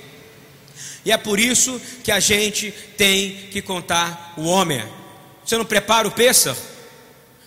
[1.05, 4.83] E é por isso que a gente tem que contar o homem.
[5.43, 6.55] Você não prepara o Pêssar?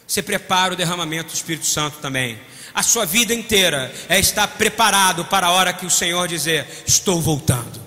[0.07, 2.39] Você prepara o derramamento do Espírito Santo também.
[2.75, 7.21] A sua vida inteira é estar preparado para a hora que o Senhor dizer: Estou
[7.21, 7.81] voltando.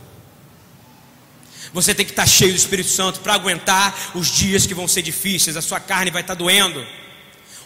[1.74, 5.02] Você tem que estar cheio do Espírito Santo para aguentar os dias que vão ser
[5.02, 5.58] difíceis.
[5.58, 6.86] A sua carne vai estar doendo,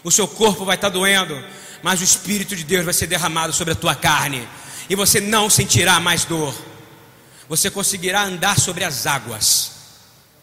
[0.04, 1.42] o seu corpo vai estar doendo,
[1.82, 4.48] mas o Espírito de Deus vai ser derramado sobre a tua carne,
[4.90, 6.56] e você não sentirá mais dor,
[7.48, 9.72] você conseguirá andar sobre as águas.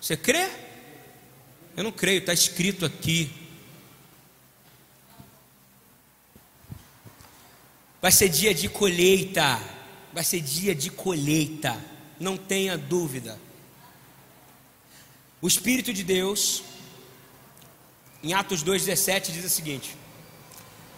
[0.01, 0.49] Você crê?
[1.77, 3.31] Eu não creio, está escrito aqui.
[8.01, 9.61] Vai ser dia de colheita.
[10.13, 11.77] Vai ser dia de colheita.
[12.19, 13.39] Não tenha dúvida.
[15.41, 16.63] O Espírito de Deus,
[18.23, 19.97] em Atos 2,17, diz o seguinte: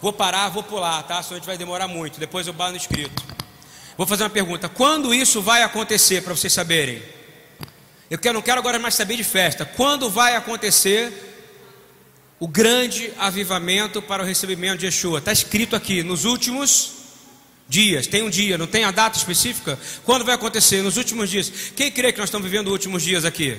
[0.01, 1.21] Vou parar, vou pular, tá?
[1.21, 2.19] Senão a gente vai demorar muito.
[2.19, 3.23] Depois eu bato no escrito.
[3.97, 7.01] Vou fazer uma pergunta: quando isso vai acontecer, para vocês saberem?
[8.09, 9.65] Eu quero, não quero agora mais saber de festa.
[9.65, 11.11] Quando vai acontecer
[12.39, 15.19] o grande avivamento para o recebimento de Yeshua?
[15.19, 16.93] Está escrito aqui, nos últimos
[17.67, 18.07] dias.
[18.07, 19.77] Tem um dia, não tem a data específica?
[20.05, 20.81] Quando vai acontecer?
[20.81, 21.51] Nos últimos dias.
[21.75, 23.57] Quem crê que nós estamos vivendo os últimos dias aqui?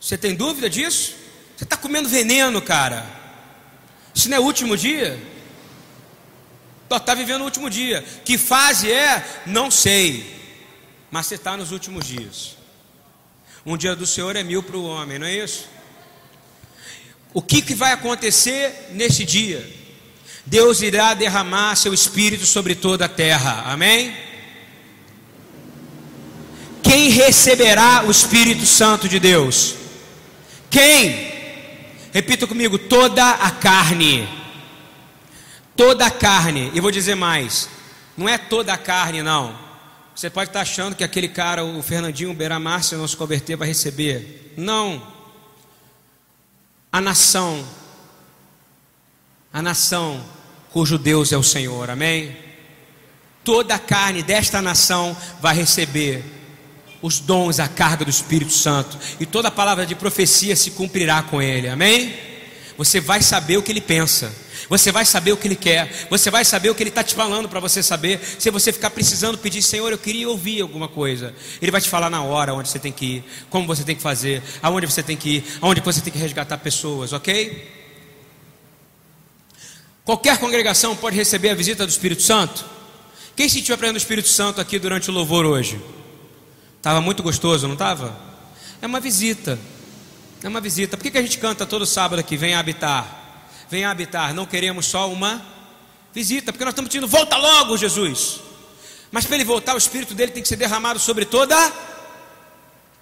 [0.00, 1.14] Você tem dúvida disso?
[1.56, 3.23] Você está comendo veneno, cara.
[4.14, 5.20] Isso não é o último dia?
[6.90, 8.04] Está vivendo o último dia.
[8.24, 9.42] Que fase é?
[9.46, 10.32] Não sei.
[11.10, 12.56] Mas você está nos últimos dias.
[13.66, 15.68] Um dia do Senhor é mil para o homem, não é isso?
[17.32, 19.68] O que, que vai acontecer nesse dia?
[20.46, 24.14] Deus irá derramar seu espírito sobre toda a terra, amém?
[26.82, 29.74] Quem receberá o Espírito Santo de Deus?
[30.70, 31.33] Quem?
[32.14, 34.28] Repita comigo: toda a carne.
[35.76, 36.70] Toda a carne.
[36.72, 37.68] E vou dizer mais:
[38.16, 39.58] não é toda a carne, não.
[40.14, 43.66] Você pode estar achando que aquele cara, o Fernandinho Beiramar, se não se converter, vai
[43.66, 44.54] receber.
[44.56, 45.12] Não.
[46.92, 47.66] A nação,
[49.52, 50.24] a nação
[50.70, 52.36] cujo Deus é o Senhor, amém?
[53.42, 56.24] Toda a carne desta nação vai receber
[57.04, 61.42] os dons, a carga do Espírito Santo, e toda palavra de profecia se cumprirá com
[61.42, 62.14] ele, amém?
[62.78, 64.34] Você vai saber o que ele pensa.
[64.70, 66.06] Você vai saber o que Ele quer.
[66.08, 68.18] Você vai saber o que Ele está te falando para você saber.
[68.38, 71.34] Se você ficar precisando pedir, Senhor, eu queria ouvir alguma coisa.
[71.60, 74.00] Ele vai te falar na hora onde você tem que ir, como você tem que
[74.00, 77.70] fazer, aonde você tem que ir, aonde você tem que resgatar pessoas, ok?
[80.02, 82.64] Qualquer congregação pode receber a visita do Espírito Santo.
[83.36, 85.78] Quem sentiu a presença do Espírito Santo aqui durante o louvor hoje?
[86.84, 88.14] Estava muito gostoso, não estava?
[88.82, 89.58] É uma visita.
[90.42, 90.98] É uma visita.
[90.98, 92.36] Por que, que a gente canta todo sábado aqui?
[92.36, 93.24] Vem habitar
[93.74, 94.32] venha habitar.
[94.34, 95.44] Não queremos só uma
[96.12, 98.40] visita, porque nós estamos pedindo, volta logo, Jesus.
[99.10, 101.56] Mas para ele voltar, o Espírito dele tem que ser derramado sobre toda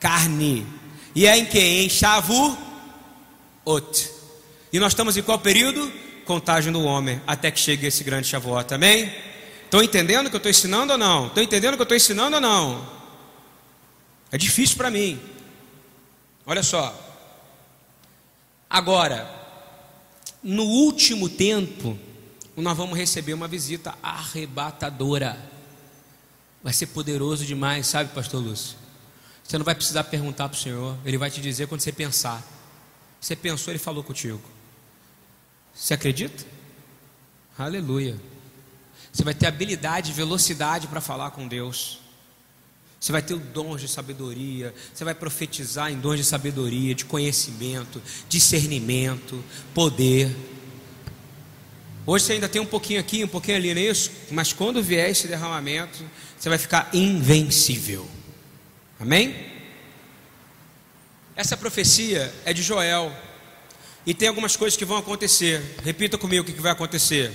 [0.00, 0.66] carne.
[1.14, 1.58] E é em que?
[1.58, 2.56] Em Shavuot.
[4.72, 5.92] E nós estamos em qual período?
[6.24, 9.12] Contagem do homem, até que chegue esse grande Shavuot, amém?
[9.64, 11.26] Estão entendendo o que eu estou ensinando ou não?
[11.26, 13.01] Estão entendendo o que eu estou ensinando ou não?
[14.32, 15.20] É difícil para mim.
[16.46, 16.98] Olha só.
[18.68, 19.30] Agora,
[20.42, 21.98] no último tempo,
[22.56, 25.38] nós vamos receber uma visita arrebatadora.
[26.62, 28.76] Vai ser poderoso demais, sabe, Pastor Lúcio?
[29.44, 32.42] Você não vai precisar perguntar para o Senhor, Ele vai te dizer quando você pensar.
[33.20, 34.40] Você pensou, Ele falou contigo.
[35.74, 36.44] Você acredita?
[37.58, 38.18] Aleluia.
[39.12, 42.01] Você vai ter habilidade velocidade para falar com Deus.
[43.02, 47.04] Você vai ter o dom de sabedoria, você vai profetizar em dons de sabedoria, de
[47.04, 49.44] conhecimento, discernimento,
[49.74, 50.32] poder.
[52.06, 54.08] Hoje você ainda tem um pouquinho aqui, um pouquinho ali, não é isso?
[54.30, 55.98] Mas quando vier esse derramamento,
[56.38, 58.08] você vai ficar invencível.
[59.00, 59.50] Amém?
[61.34, 63.12] Essa profecia é de Joel.
[64.06, 65.60] E tem algumas coisas que vão acontecer.
[65.82, 67.32] Repita comigo o que vai acontecer.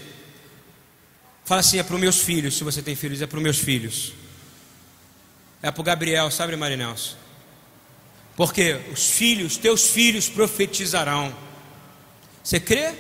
[1.44, 2.56] Fala assim: é para os meus filhos.
[2.56, 4.14] Se você tem filhos, é para os meus filhos.
[5.62, 7.16] É para o Gabriel, sabe, Marinelson?
[8.36, 11.36] Porque os filhos, teus filhos profetizarão.
[12.44, 12.94] Você crê?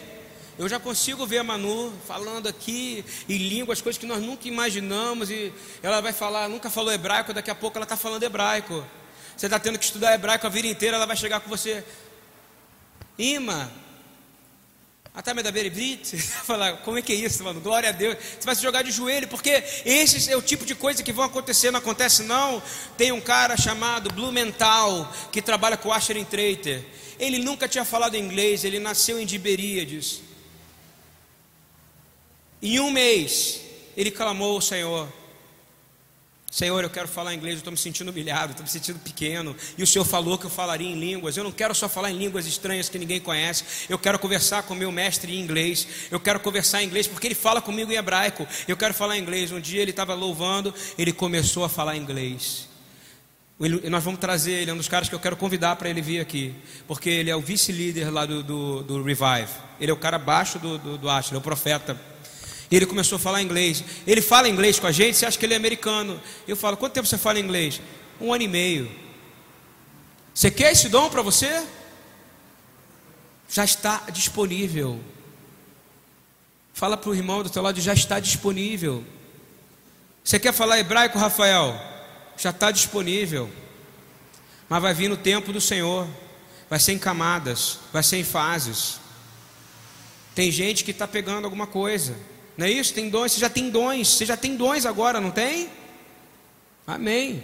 [0.57, 5.29] Eu já consigo ver a Manu falando aqui em línguas, coisas que nós nunca imaginamos,
[5.29, 5.53] e
[5.83, 8.83] ela vai falar, nunca falou hebraico, daqui a pouco ela está falando hebraico.
[9.35, 11.85] Você está tendo que estudar hebraico a vida inteira, ela vai chegar com você.
[13.19, 13.71] Ima,
[15.17, 16.15] até me da Beribrit,
[16.45, 17.59] falar, como é que é isso, mano?
[17.59, 18.15] Glória a Deus.
[18.39, 21.25] Você vai se jogar de joelho, porque esse é o tipo de coisa que vão
[21.25, 22.61] acontecer, não acontece não.
[22.95, 26.85] Tem um cara chamado Blumenthal, que trabalha com Asher Treiter.
[27.17, 30.21] Ele nunca tinha falado inglês, ele nasceu em Tiberíades.
[32.61, 33.61] Em um mês,
[33.97, 35.11] ele clamou ao Senhor.
[36.49, 39.55] Senhor, eu quero falar inglês, eu estou me sentindo humilhado, estou me sentindo pequeno.
[39.77, 41.35] E o Senhor falou que eu falaria em línguas.
[41.35, 43.65] Eu não quero só falar em línguas estranhas que ninguém conhece.
[43.89, 45.85] Eu quero conversar com meu mestre em inglês.
[46.09, 48.47] Eu quero conversar em inglês porque ele fala comigo em hebraico.
[48.65, 49.51] Eu quero falar em inglês.
[49.51, 52.69] Um dia ele estava louvando, ele começou a falar inglês.
[53.59, 55.99] Ele, nós vamos trazer ele, é um dos caras que eu quero convidar para ele
[55.99, 56.53] vir aqui,
[56.87, 59.49] porque ele é o vice-líder lá do, do, do, Revive.
[59.79, 61.99] Ele é o cara abaixo do, do, do é o profeta.
[62.69, 63.83] E ele começou a falar inglês.
[64.05, 66.19] Ele fala inglês com a gente, você acha que ele é americano.
[66.47, 67.81] Eu falo, quanto tempo você fala inglês?
[68.19, 68.91] Um ano e meio.
[70.33, 71.65] Você quer esse dom para você?
[73.49, 74.99] Já está disponível.
[76.73, 79.03] Fala para o irmão do teu lado, já está disponível.
[80.23, 81.79] Você quer falar hebraico, Rafael?
[82.37, 83.49] Já está disponível.
[84.67, 86.07] Mas vai vir no tempo do Senhor.
[86.69, 88.99] Vai ser em camadas, vai ser em fases.
[90.35, 92.15] Tem gente que está pegando alguma coisa.
[92.57, 92.93] Não é isso?
[92.93, 95.69] Tem dons, você já tem dons, você já tem dons agora, não tem?
[96.87, 97.43] Amém.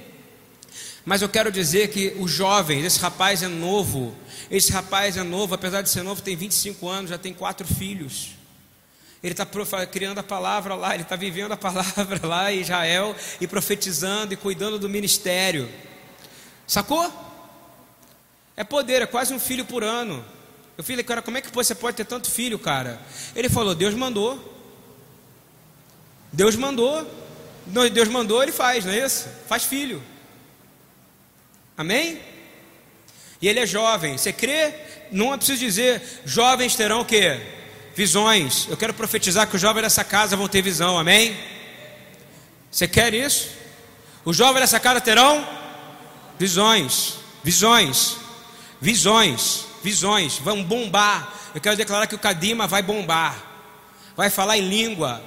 [1.05, 4.15] Mas eu quero dizer que os jovens, esse rapaz é novo,
[4.49, 8.31] esse rapaz é novo, apesar de ser novo, tem 25 anos, já tem quatro filhos.
[9.21, 9.45] Ele está
[9.85, 14.37] criando a palavra lá, ele está vivendo a palavra lá em Israel e profetizando e
[14.37, 15.69] cuidando do ministério.
[16.65, 17.11] Sacou?
[18.55, 20.23] É poder, é quase um filho por ano.
[20.77, 22.99] Eu falei, cara, como é que você pode ter tanto filho, cara?
[23.35, 24.52] Ele falou, Deus mandou.
[26.33, 27.09] Deus mandou.
[27.93, 29.25] Deus mandou, ele faz, não é isso?
[29.47, 30.03] Faz filho.
[31.77, 32.19] Amém?
[33.41, 34.17] E ele é jovem.
[34.17, 34.73] Você crê?
[35.09, 37.39] Não é preciso dizer, jovens terão o quê?
[37.95, 38.67] visões.
[38.69, 41.37] Eu quero profetizar que os jovens dessa casa vão ter visão, amém?
[42.71, 43.49] Você quer isso?
[44.25, 45.47] Os jovens dessa casa terão
[46.39, 48.17] visões, visões,
[48.81, 51.31] visões, visões, vão bombar.
[51.53, 53.37] Eu quero declarar que o Cadima vai bombar,
[54.15, 55.21] vai falar em língua,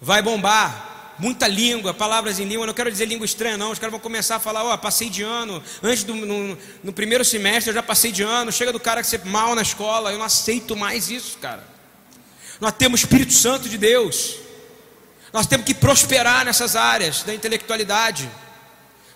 [0.00, 1.14] vai bombar.
[1.18, 3.70] Muita língua, palavras em língua, não quero dizer língua estranha, não.
[3.70, 5.62] Os caras vão começar a falar, ó, oh, passei de ano.
[5.82, 8.52] Antes do no, no primeiro semestre eu já passei de ano.
[8.52, 11.64] Chega do cara que ser mal na escola, eu não aceito mais isso, cara.
[12.60, 14.36] Nós temos o Espírito Santo de Deus.
[15.32, 18.30] Nós temos que prosperar nessas áreas da intelectualidade.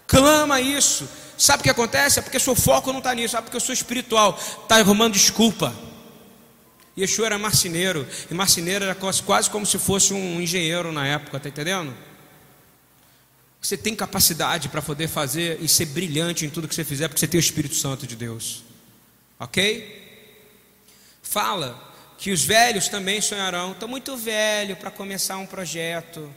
[0.07, 1.09] Clama isso.
[1.37, 2.19] Sabe o que acontece?
[2.19, 3.33] É porque seu foco não está nisso.
[3.33, 4.39] Sabe porque eu sou espiritual.
[4.63, 5.75] Está arrumando desculpa.
[6.99, 8.07] Yeshua era marceneiro.
[8.31, 11.37] E marceneiro era quase como se fosse um engenheiro na época.
[11.37, 11.95] Está entendendo?
[13.61, 17.21] Você tem capacidade para poder fazer e ser brilhante em tudo que você fizer, porque
[17.21, 18.65] você tem o Espírito Santo de Deus.
[19.39, 19.99] Ok?
[21.23, 21.89] Fala
[22.19, 23.73] que os velhos também sonharão.
[23.73, 26.33] Estou muito velho para começar um projeto.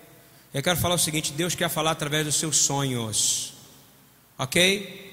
[0.53, 3.53] Eu quero falar o seguinte: Deus quer falar através dos seus sonhos,
[4.37, 5.11] ok?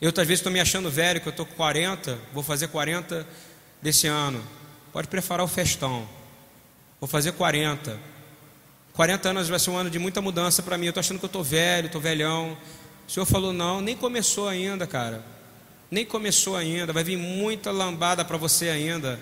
[0.00, 3.26] Eu talvez estou me achando velho, que eu estou com 40, vou fazer 40
[3.80, 4.44] desse ano.
[4.98, 6.08] Pode preparar o festão.
[6.98, 7.96] Vou fazer 40.
[8.92, 10.86] 40 anos vai ser um ano de muita mudança para mim.
[10.86, 12.58] Eu estou achando que eu estou velho, estou velhão.
[13.06, 15.24] O Senhor falou: não, nem começou ainda, cara.
[15.88, 16.92] Nem começou ainda.
[16.92, 19.20] Vai vir muita lambada para você ainda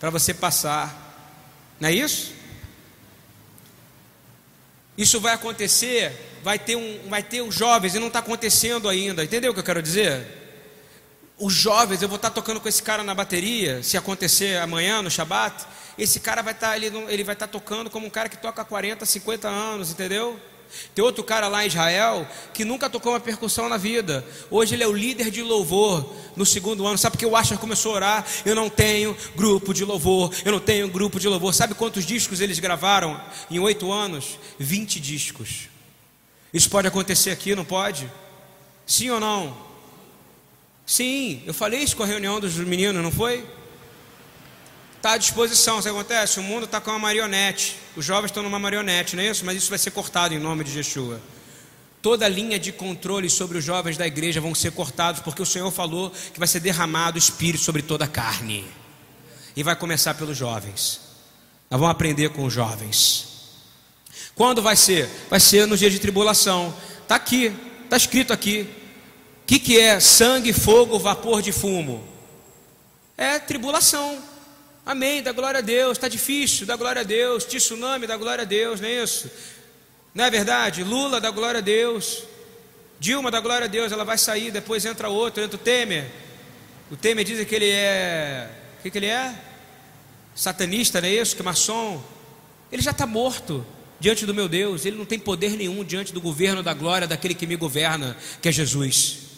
[0.00, 1.76] para você passar.
[1.78, 2.32] Não é isso?
[4.96, 9.22] Isso vai acontecer, vai ter um, vai ter os jovens e não está acontecendo ainda.
[9.22, 10.43] Entendeu o que eu quero dizer?
[11.44, 15.02] Os jovens, eu vou estar tá tocando com esse cara na bateria, se acontecer amanhã
[15.02, 15.66] no Shabat,
[15.98, 18.38] esse cara vai estar, tá, ele, ele vai estar tá tocando como um cara que
[18.38, 20.40] toca 40, 50 anos, entendeu?
[20.94, 24.26] Tem outro cara lá em Israel que nunca tocou uma percussão na vida.
[24.50, 26.96] Hoje ele é o líder de louvor no segundo ano.
[26.96, 28.26] Sabe que o Asher começou a orar?
[28.46, 30.34] Eu não tenho grupo de louvor.
[30.46, 31.52] Eu não tenho grupo de louvor.
[31.52, 33.20] Sabe quantos discos eles gravaram
[33.50, 34.38] em oito anos?
[34.58, 35.68] 20 discos.
[36.54, 38.10] Isso pode acontecer aqui, não pode?
[38.86, 39.73] Sim ou não?
[40.86, 43.44] Sim, eu falei isso com a reunião dos meninos, não foi?
[45.04, 45.82] está à disposição.
[45.82, 46.40] Sabe o que acontece?
[46.40, 47.76] O mundo está com uma marionete.
[47.94, 49.44] Os jovens estão numa marionete, não é isso?
[49.44, 51.20] Mas isso vai ser cortado em nome de Yeshua.
[52.00, 55.70] Toda linha de controle sobre os jovens da igreja vão ser cortados, porque o Senhor
[55.70, 58.66] falou que vai ser derramado o Espírito sobre toda a carne.
[59.54, 61.00] E vai começar pelos jovens.
[61.70, 63.28] Nós vamos aprender com os jovens.
[64.34, 65.08] Quando vai ser?
[65.28, 66.74] Vai ser no dia de tribulação.
[67.02, 67.54] Está aqui,
[67.84, 68.68] está escrito aqui.
[69.44, 72.02] O que, que é sangue, fogo, vapor de fumo?
[73.14, 74.18] É tribulação.
[74.86, 75.98] Amém, dá glória a Deus.
[75.98, 77.44] Está difícil, dá glória a Deus.
[77.44, 79.30] Tsunami, dá glória a Deus, não é isso?
[80.14, 80.82] Não é verdade?
[80.82, 82.24] Lula, dá glória a Deus.
[82.98, 83.92] Dilma, dá glória a Deus.
[83.92, 86.10] Ela vai sair, depois entra outro, entra o Temer.
[86.90, 88.48] O Temer diz que ele é.
[88.78, 89.34] O que, que ele é?
[90.34, 91.36] Satanista, não é isso?
[91.36, 92.02] Que é maçom.
[92.72, 93.62] Ele já está morto
[94.00, 94.86] diante do meu Deus.
[94.86, 98.48] Ele não tem poder nenhum diante do governo da glória daquele que me governa, que
[98.48, 99.33] é Jesus.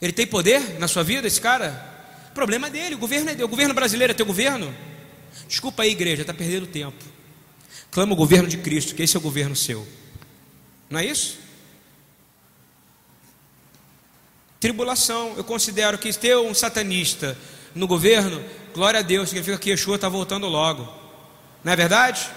[0.00, 1.94] Ele tem poder na sua vida, esse cara?
[2.34, 3.44] Problema dele, o governo é dele.
[3.44, 4.74] O governo brasileiro é teu governo?
[5.48, 7.02] Desculpa aí, igreja, está perdendo tempo.
[7.90, 9.86] Clama o governo de Cristo, que esse é o governo seu.
[10.90, 11.38] Não é isso?
[14.60, 17.36] Tribulação, eu considero que ter um satanista
[17.74, 18.42] no governo,
[18.74, 20.86] glória a Deus, significa que Yeshua está voltando logo.
[21.62, 22.28] Não é verdade?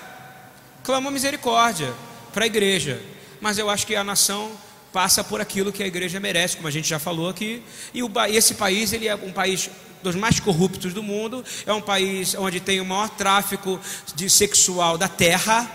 [0.83, 1.93] Clama misericórdia
[2.33, 3.01] para a igreja.
[3.41, 4.51] Mas eu acho que a nação
[4.91, 7.61] passa por aquilo que a igreja merece, como a gente já falou aqui.
[7.93, 9.69] E o, esse país ele é um país
[10.01, 13.79] dos mais corruptos do mundo, é um país onde tem o maior tráfico
[14.15, 15.69] de sexual da terra.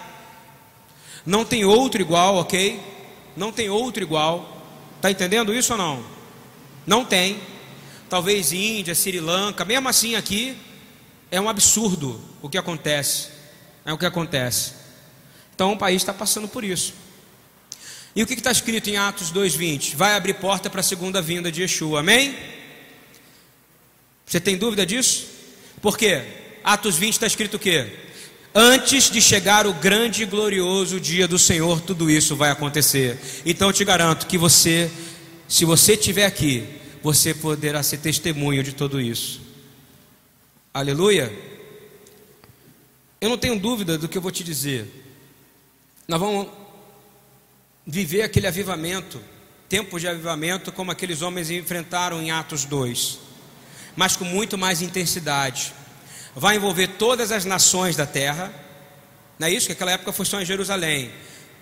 [1.24, 2.80] Não tem outro igual, ok?
[3.36, 4.62] Não tem outro igual.
[5.00, 6.04] Tá entendendo isso ou não?
[6.86, 7.38] Não tem.
[8.08, 10.56] Talvez Índia, Sri Lanka, mesmo assim aqui
[11.30, 13.28] é um absurdo o que acontece.
[13.84, 14.72] É o que acontece.
[15.54, 16.94] Então o país está passando por isso.
[18.16, 19.96] E o que está escrito em Atos 2,20?
[19.96, 22.36] Vai abrir porta para a segunda vinda de Yeshua, amém?
[24.24, 25.26] Você tem dúvida disso?
[25.82, 26.22] Por quê?
[26.62, 27.92] Atos 20 está escrito o quê?
[28.54, 33.18] Antes de chegar o grande e glorioso dia do Senhor, tudo isso vai acontecer.
[33.44, 34.88] Então eu te garanto que você,
[35.48, 36.64] se você estiver aqui,
[37.02, 39.42] você poderá ser testemunho de tudo isso.
[40.72, 41.36] Aleluia.
[43.20, 44.86] Eu não tenho dúvida do que eu vou te dizer.
[46.06, 46.46] Nós vamos
[47.86, 49.20] viver aquele avivamento,
[49.68, 53.18] tempo de avivamento, como aqueles homens enfrentaram em Atos 2,
[53.96, 55.72] mas com muito mais intensidade.
[56.34, 58.52] Vai envolver todas as nações da terra,
[59.38, 59.66] não é isso?
[59.66, 61.10] Que aquela época foi só em Jerusalém.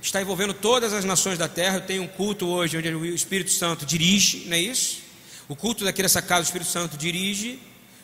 [0.00, 1.76] Está envolvendo todas as nações da terra.
[1.76, 5.00] Eu tenho um culto hoje onde o Espírito Santo dirige, não é isso?
[5.48, 7.60] O culto daqui dessa casa, o Espírito Santo dirige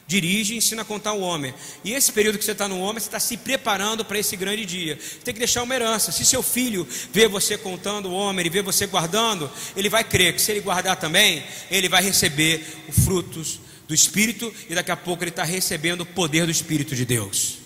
[0.08, 1.54] dirige e ensina a contar o homem.
[1.84, 4.64] E esse período que você está no homem, você está se preparando para esse grande
[4.64, 4.98] dia.
[4.98, 6.10] Você tem que deixar uma herança.
[6.10, 10.32] Se seu filho vê você contando o homem, ele vê você guardando, ele vai crer
[10.34, 14.96] que se ele guardar também, ele vai receber os frutos do Espírito e daqui a
[14.96, 17.58] pouco ele está recebendo o poder do Espírito de Deus.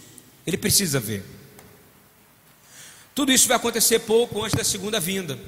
[0.44, 1.24] Ele precisa ver.
[3.14, 5.38] Tudo isso vai acontecer pouco antes da segunda vinda.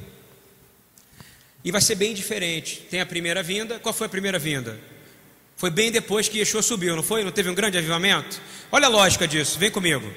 [1.64, 2.86] E vai ser bem diferente.
[2.88, 3.80] Tem a primeira vinda.
[3.80, 4.93] Qual foi a primeira vinda?
[5.57, 7.25] Foi bem depois que Yeshua subiu, não foi?
[7.25, 8.41] Não teve um grande avivamento?
[8.73, 10.13] Olha a lógica disso, vem comigo.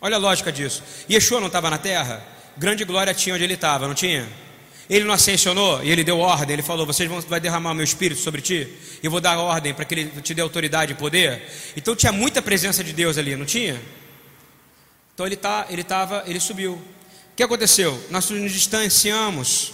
[0.00, 0.82] Olha a lógica disso.
[1.10, 2.24] Yeshua não estava na terra?
[2.56, 4.28] Grande glória tinha onde ele estava, não tinha?
[4.88, 6.54] Ele não ascensionou e ele deu ordem.
[6.54, 8.68] Ele falou: Vocês vão vai derramar meu espírito sobre ti.
[9.02, 11.42] Eu vou dar ordem para que ele te dê autoridade e poder.
[11.76, 13.80] Então tinha muita presença de Deus ali, não tinha?
[15.14, 16.72] Então ele tá, ele estava, ele subiu.
[16.72, 18.02] O que aconteceu?
[18.10, 19.72] Nós nos distanciamos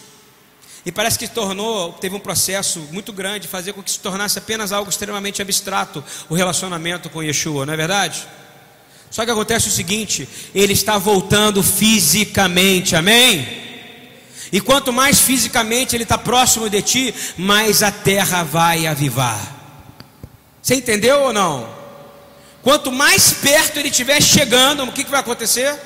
[0.87, 4.71] e parece que tornou, teve um processo muito grande, fazer com que se tornasse apenas
[4.71, 8.25] algo extremamente abstrato o relacionamento com Yeshua, não é verdade?
[9.11, 13.65] Só que acontece o seguinte: ele está voltando fisicamente, amém?
[14.53, 19.55] E quanto mais fisicamente ele está próximo de ti, mais a terra vai avivar.
[20.63, 21.69] Você entendeu ou não?
[22.63, 25.77] Quanto mais perto ele estiver chegando, o que, que vai acontecer?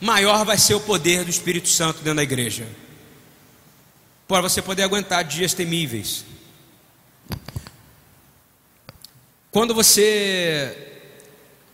[0.00, 2.66] Maior vai ser o poder do Espírito Santo dentro da igreja
[4.28, 6.24] para você poder aguentar dias temíveis.
[9.50, 11.00] Quando você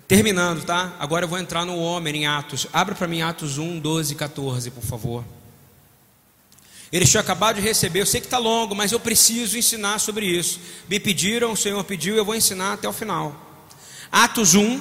[0.07, 0.95] terminando, tá?
[1.01, 2.69] Agora eu vou entrar no homem em Atos.
[2.73, 5.25] Abra para mim Atos 1, 12 e 14, por favor.
[6.93, 10.25] Eles tinham acabado de receber, eu sei que está longo, mas eu preciso ensinar sobre
[10.25, 10.61] isso.
[10.89, 13.67] Me pediram, o Senhor pediu, eu vou ensinar até o final.
[14.13, 14.81] Atos 1,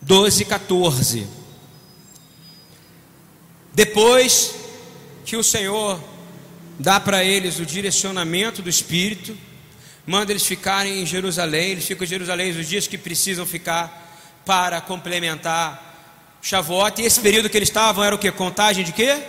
[0.00, 1.28] 12 e 14.
[3.72, 4.56] Depois
[5.24, 6.11] que o Senhor
[6.82, 9.38] dá para eles o direcionamento do Espírito,
[10.04, 14.80] manda eles ficarem em Jerusalém, eles ficam em Jerusalém os dias que precisam ficar para
[14.80, 18.28] complementar Shavuot, e esse período que eles estavam era o que?
[18.32, 19.22] Contagem de quê?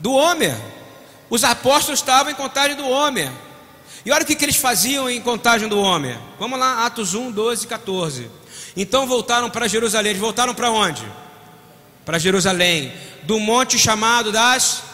[0.00, 0.56] Do Homer.
[1.28, 3.30] Os apóstolos estavam em contagem do Homer.
[4.06, 6.18] E olha o que, que eles faziam em contagem do Homer.
[6.38, 8.30] Vamos lá, Atos 1, 12 e 14.
[8.74, 10.10] Então voltaram para Jerusalém.
[10.10, 11.04] Eles voltaram para onde?
[12.06, 12.90] Para Jerusalém.
[13.24, 14.91] Do monte chamado das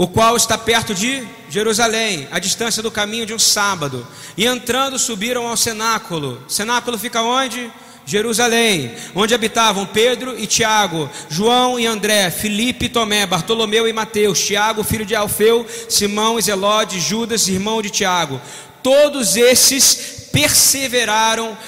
[0.00, 4.06] o qual está perto de Jerusalém, a distância do caminho de um sábado.
[4.34, 6.42] E entrando, subiram ao cenáculo.
[6.48, 7.70] Cenáculo fica onde?
[8.06, 14.40] Jerusalém, onde habitavam Pedro e Tiago, João e André, Filipe e Tomé, Bartolomeu e Mateus,
[14.40, 18.40] Tiago, filho de Alfeu, Simão e Zelode, Judas, irmão de Tiago.
[18.82, 21.58] Todos esses perseveraram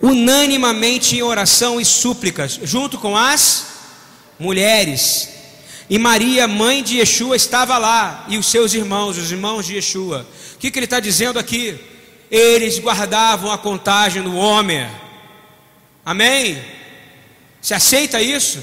[0.00, 3.66] unanimamente em oração e súplicas, junto com as
[4.38, 5.36] mulheres
[5.90, 10.26] e Maria, mãe de Yeshua, estava lá, e os seus irmãos, os irmãos de Yeshua.
[10.54, 11.78] O que, que ele está dizendo aqui?
[12.30, 14.86] Eles guardavam a contagem do homem.
[16.04, 16.62] Amém?
[17.62, 18.58] Se aceita isso?
[18.58, 18.62] O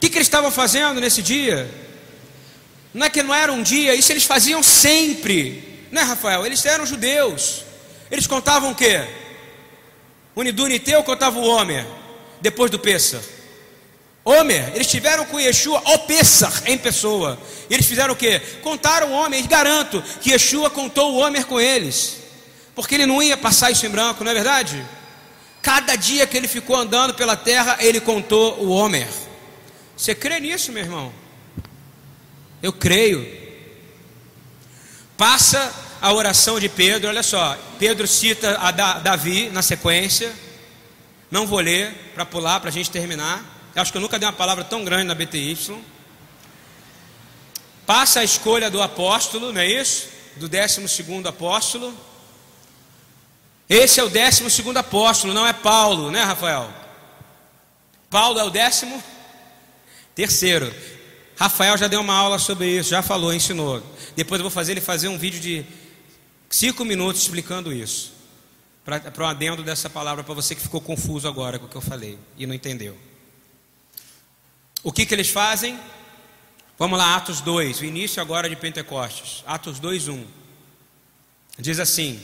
[0.00, 1.70] que, que eles estavam fazendo nesse dia?
[2.94, 5.86] Não é que não era um dia, isso eles faziam sempre.
[5.90, 6.46] Não é, Rafael?
[6.46, 7.64] Eles eram judeus.
[8.10, 9.06] Eles contavam o quê?
[10.34, 11.86] Uniduniteu contava o homem,
[12.40, 13.20] depois do Pêssar.
[14.24, 17.38] Homer, eles tiveram com Yeshua o Pessar em pessoa.
[17.68, 18.40] Eles fizeram o quê?
[18.62, 22.16] Contaram o homem, garanto que Yeshua contou o Homer com eles.
[22.74, 24.84] Porque ele não ia passar isso em branco, não é verdade?
[25.60, 29.08] Cada dia que ele ficou andando pela terra, ele contou o Homer.
[29.94, 31.12] Você crê nisso, meu irmão?
[32.62, 33.26] Eu creio.
[35.18, 37.58] Passa a oração de Pedro, olha só.
[37.78, 40.32] Pedro cita a Davi na sequência.
[41.30, 43.53] Não vou ler para pular, para a gente terminar.
[43.74, 45.56] Eu acho que eu nunca dei uma palavra tão grande na BTY.
[47.84, 50.08] Passa a escolha do apóstolo, não é isso?
[50.36, 51.92] Do décimo segundo apóstolo.
[53.68, 56.72] Esse é o décimo segundo apóstolo, não é Paulo, né, Rafael?
[58.08, 59.02] Paulo é o décimo
[60.14, 60.72] terceiro.
[61.36, 63.82] Rafael já deu uma aula sobre isso, já falou, ensinou.
[64.14, 65.66] Depois eu vou fazer ele fazer um vídeo de
[66.48, 68.12] cinco minutos explicando isso.
[68.84, 71.80] Para um adendo dessa palavra para você que ficou confuso agora com o que eu
[71.80, 72.96] falei e não entendeu.
[74.84, 75.80] O que, que eles fazem?
[76.78, 79.42] Vamos lá, Atos 2, o início agora de Pentecostes.
[79.46, 80.26] Atos 2, 1.
[81.58, 82.22] Diz assim: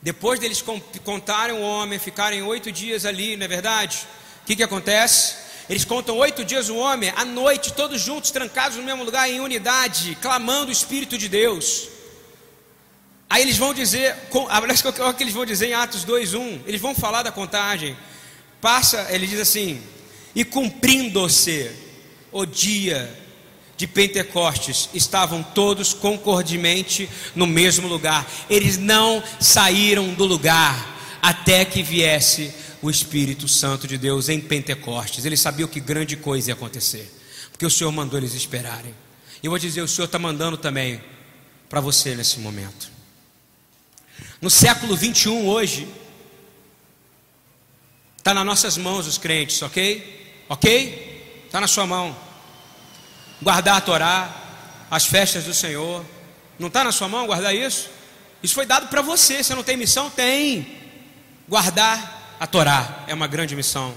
[0.00, 0.64] Depois deles
[1.04, 4.06] contarem o homem, ficarem oito dias ali, não é verdade?
[4.42, 5.36] O que, que acontece?
[5.68, 9.38] Eles contam oito dias o homem, à noite, todos juntos, trancados no mesmo lugar, em
[9.38, 11.88] unidade, clamando o Espírito de Deus.
[13.28, 16.62] Aí eles vão dizer, olha o que eles vão dizer em Atos 2:1.
[16.64, 17.94] Eles vão falar da contagem.
[18.62, 19.82] Passa, ele diz assim:
[20.34, 21.70] "E cumprindo-se
[22.32, 23.26] o dia
[23.78, 28.28] de Pentecostes, estavam todos concordemente no mesmo lugar.
[28.50, 32.52] Eles não saíram do lugar até que viesse
[32.82, 35.24] o Espírito Santo de Deus em Pentecostes.
[35.24, 37.08] Eles sabiam que grande coisa ia acontecer,
[37.52, 38.92] porque o Senhor mandou eles esperarem.
[39.40, 41.00] E eu vou dizer, o Senhor está mandando também
[41.68, 42.90] para você nesse momento.
[44.40, 45.86] No século 21 hoje,
[48.16, 50.17] está nas nossas mãos os crentes, ok?
[50.48, 51.44] Ok?
[51.46, 52.16] Está na sua mão.
[53.40, 54.34] Guardar a Torá,
[54.90, 56.04] as festas do Senhor.
[56.58, 57.90] Não está na sua mão guardar isso?
[58.42, 59.42] Isso foi dado para você.
[59.42, 60.10] Você não tem missão?
[60.10, 60.78] Tem.
[61.48, 63.94] Guardar a Torá é uma grande missão.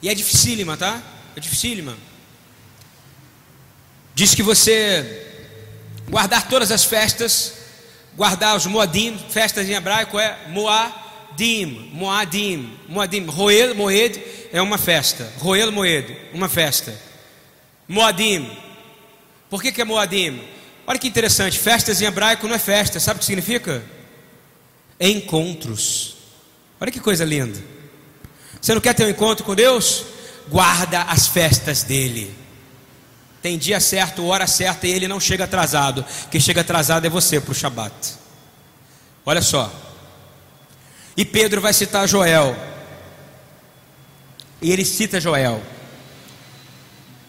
[0.00, 1.02] E é dificílima, tá?
[1.36, 1.96] É dificílima.
[4.14, 5.30] Diz que você
[6.08, 7.64] guardar todas as festas
[8.16, 10.38] guardar os Moadim, festas em hebraico é
[11.34, 16.96] Moadim, Moadim, Moadim, Roel Moed é uma festa, Roel Moed, uma festa.
[17.88, 18.48] Moadim,
[19.50, 20.40] por que, que é Moadim?
[20.86, 23.82] Olha que interessante, festas em hebraico não é festa, sabe o que significa?
[25.00, 26.16] Encontros.
[26.80, 27.58] Olha que coisa linda.
[28.60, 30.04] Você não quer ter um encontro com Deus?
[30.48, 32.32] Guarda as festas dele.
[33.42, 36.04] Tem dia certo, hora certa e ele não chega atrasado.
[36.30, 38.14] Quem chega atrasado é você para o Shabat.
[39.26, 39.93] Olha só.
[41.16, 42.56] E Pedro vai citar Joel.
[44.60, 45.62] E ele cita Joel.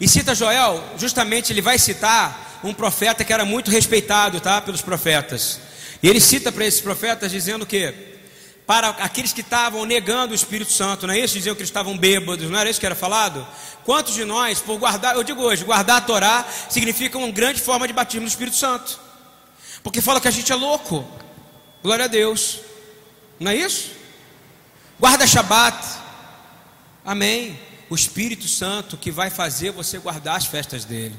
[0.00, 4.82] E cita Joel, justamente ele vai citar um profeta que era muito respeitado, tá, pelos
[4.82, 5.60] profetas.
[6.02, 7.94] E ele cita para esses profetas dizendo que
[8.66, 11.34] para aqueles que estavam negando o Espírito Santo, não é isso?
[11.34, 13.46] Diziam que eles estavam bêbados, não era isso que era falado?
[13.84, 17.86] Quantos de nós, por guardar, eu digo hoje, guardar a Torá significa uma grande forma
[17.86, 18.98] de batismo do Espírito Santo,
[19.84, 21.06] porque fala que a gente é louco,
[21.80, 22.58] glória a Deus,
[23.38, 23.90] não é isso?
[24.98, 25.86] Guarda Shabat,
[27.04, 27.58] amém.
[27.88, 31.14] O Espírito Santo que vai fazer você guardar as festas dele,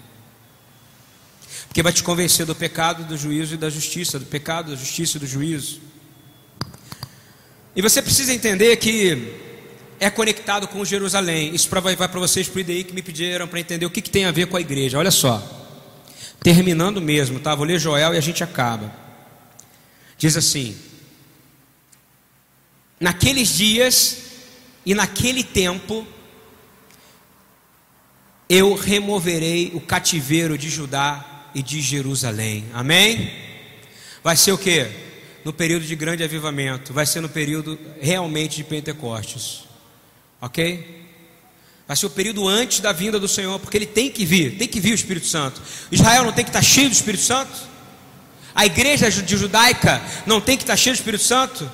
[1.68, 5.18] porque vai te convencer do pecado, do juízo e da justiça, do pecado, da justiça
[5.18, 5.80] e do juízo.
[7.76, 9.36] E você precisa entender que
[10.00, 11.54] é conectado com Jerusalém.
[11.54, 14.26] Isso vai para vocês por aí que me pediram para entender o que, que tem
[14.26, 14.98] a ver com a igreja.
[14.98, 15.42] Olha só.
[16.42, 17.54] Terminando mesmo, tá?
[17.56, 18.94] Vou ler Joel e a gente acaba.
[20.18, 20.78] Diz assim:
[23.00, 24.18] Naqueles dias
[24.86, 26.06] e naquele tempo
[28.50, 32.66] eu removerei o cativeiro de Judá e de Jerusalém.
[32.74, 33.32] Amém?
[34.24, 35.08] Vai ser o que?
[35.48, 39.64] no período de grande avivamento, vai ser no período realmente de Pentecostes.
[40.42, 41.08] Ok?
[41.88, 44.68] Vai ser o período antes da vinda do Senhor, porque ele tem que vir, tem
[44.68, 45.62] que vir o Espírito Santo.
[45.90, 47.54] Israel não tem que estar cheio do Espírito Santo?
[48.54, 51.72] A igreja judaica não tem que estar cheia do Espírito Santo?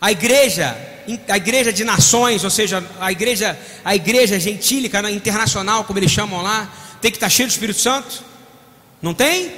[0.00, 0.76] A igreja,
[1.28, 6.10] a igreja de nações, ou seja, a igreja, a igreja gentílica, né, internacional, como eles
[6.10, 6.70] chamam lá,
[7.00, 8.22] tem que estar cheia do Espírito Santo?
[9.00, 9.52] Não tem?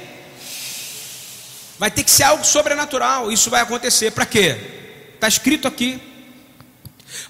[1.77, 3.31] Vai ter que ser algo sobrenatural.
[3.31, 4.11] Isso vai acontecer.
[4.11, 4.57] Para quê?
[5.15, 5.99] Está escrito aqui.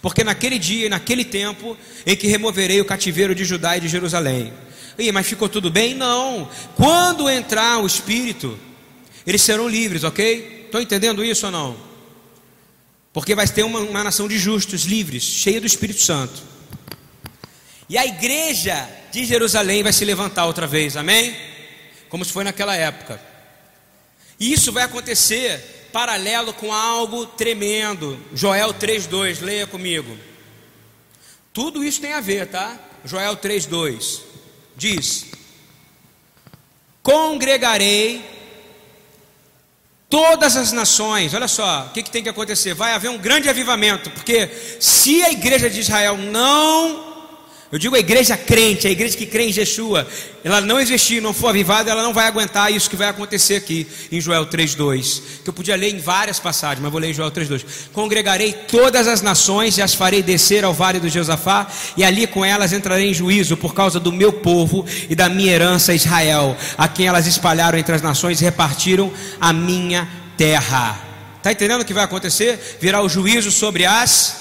[0.01, 3.87] Porque naquele dia e naquele tempo em que removerei o cativeiro de Judá e de
[3.87, 4.51] Jerusalém.
[4.97, 5.93] Ih, mas ficou tudo bem?
[5.93, 6.49] Não.
[6.75, 8.59] Quando entrar o Espírito,
[9.25, 10.63] eles serão livres, ok?
[10.65, 11.88] Estão entendendo isso ou não?
[13.11, 16.41] Porque vai ter uma, uma nação de justos, livres, cheia do Espírito Santo.
[17.89, 21.35] E a igreja de Jerusalém vai se levantar outra vez, amém?
[22.07, 23.19] Como se foi naquela época.
[24.39, 28.19] E isso vai acontecer paralelo com algo tremendo.
[28.33, 30.15] Joel 3:2, leia comigo.
[31.51, 32.79] Tudo isso tem a ver, tá?
[33.03, 34.21] Joel 3:2
[34.77, 35.25] diz:
[37.01, 38.23] Congregarei
[40.09, 41.33] todas as nações.
[41.33, 42.73] Olha só, o que, que tem que acontecer?
[42.73, 44.49] Vai haver um grande avivamento, porque
[44.79, 47.08] se a igreja de Israel não
[47.71, 50.07] Eu digo a igreja crente, a igreja que crê em Yeshua,
[50.43, 53.85] ela não existir, não for avivada, ela não vai aguentar isso que vai acontecer aqui
[54.11, 57.29] em Joel 3:2, que eu podia ler em várias passagens, mas vou ler em Joel
[57.29, 57.63] 3:2.
[57.93, 62.43] Congregarei todas as nações e as farei descer ao vale do Josafá, e ali com
[62.43, 66.87] elas entrarei em juízo por causa do meu povo e da minha herança Israel, a
[66.87, 70.99] quem elas espalharam entre as nações e repartiram a minha terra.
[71.37, 72.79] Está entendendo o que vai acontecer?
[72.81, 74.37] Virá o juízo sobre as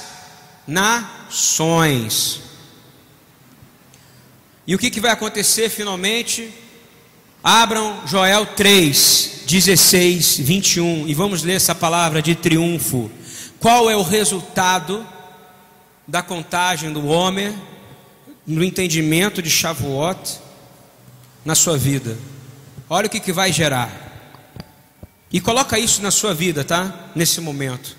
[0.67, 2.48] nações.
[4.69, 6.53] E o que, que vai acontecer finalmente?
[7.43, 13.11] Abram Joel 3, 16, 21 e vamos ler essa palavra de triunfo.
[13.59, 15.07] Qual é o resultado
[16.07, 17.57] da contagem do homem
[18.47, 20.39] no entendimento de Shavuot
[21.47, 22.19] na sua vida?
[22.91, 23.91] Olha o que, que vai gerar.
[25.33, 27.09] E coloca isso na sua vida, tá?
[27.15, 27.97] Nesse momento.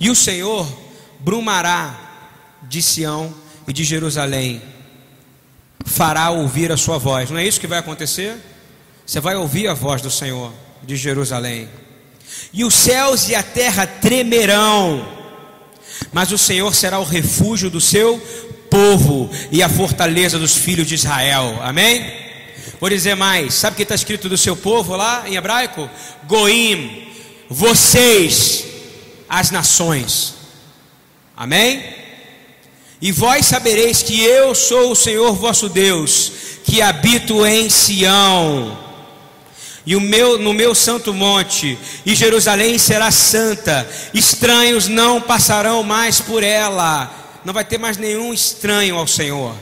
[0.00, 0.66] E o Senhor
[1.20, 3.34] brumará de Sião
[3.66, 4.77] e de Jerusalém
[5.88, 7.30] fará ouvir a sua voz.
[7.30, 8.36] Não é isso que vai acontecer?
[9.04, 10.52] Você vai ouvir a voz do Senhor
[10.82, 11.68] de Jerusalém.
[12.52, 15.06] E os céus e a terra tremerão,
[16.12, 18.18] mas o Senhor será o refúgio do seu
[18.70, 21.58] povo e a fortaleza dos filhos de Israel.
[21.62, 22.28] Amém?
[22.80, 25.88] Vou dizer mais: sabe o que está escrito do seu povo lá em hebraico?
[26.26, 27.08] Goim,
[27.48, 28.64] vocês,
[29.28, 30.34] as nações.
[31.36, 31.97] Amém?
[33.00, 36.32] E vós sabereis que eu sou o Senhor vosso Deus,
[36.64, 38.76] que habito em Sião,
[39.88, 43.88] e o meu no meu santo monte, e Jerusalém será santa.
[44.12, 47.40] Estranhos não passarão mais por ela.
[47.42, 49.54] Não vai ter mais nenhum estranho ao Senhor.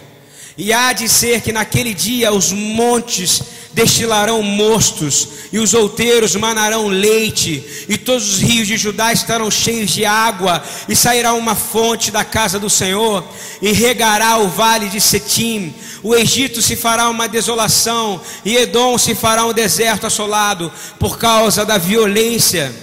[0.59, 3.41] E há de ser que naquele dia os montes
[3.77, 9.91] destilarão mostos, e os outeiros manarão leite, e todos os rios de Judá estarão cheios
[9.91, 13.23] de água, e sairá uma fonte da casa do Senhor,
[13.61, 15.75] e regará o vale de Setim.
[16.03, 21.63] O Egito se fará uma desolação, e Edom se fará um deserto assolado, por causa
[21.63, 22.75] da violência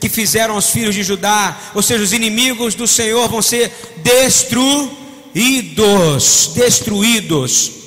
[0.00, 4.92] que fizeram os filhos de Judá, ou seja, os inimigos do Senhor vão ser destruídos,
[6.54, 7.78] destruídos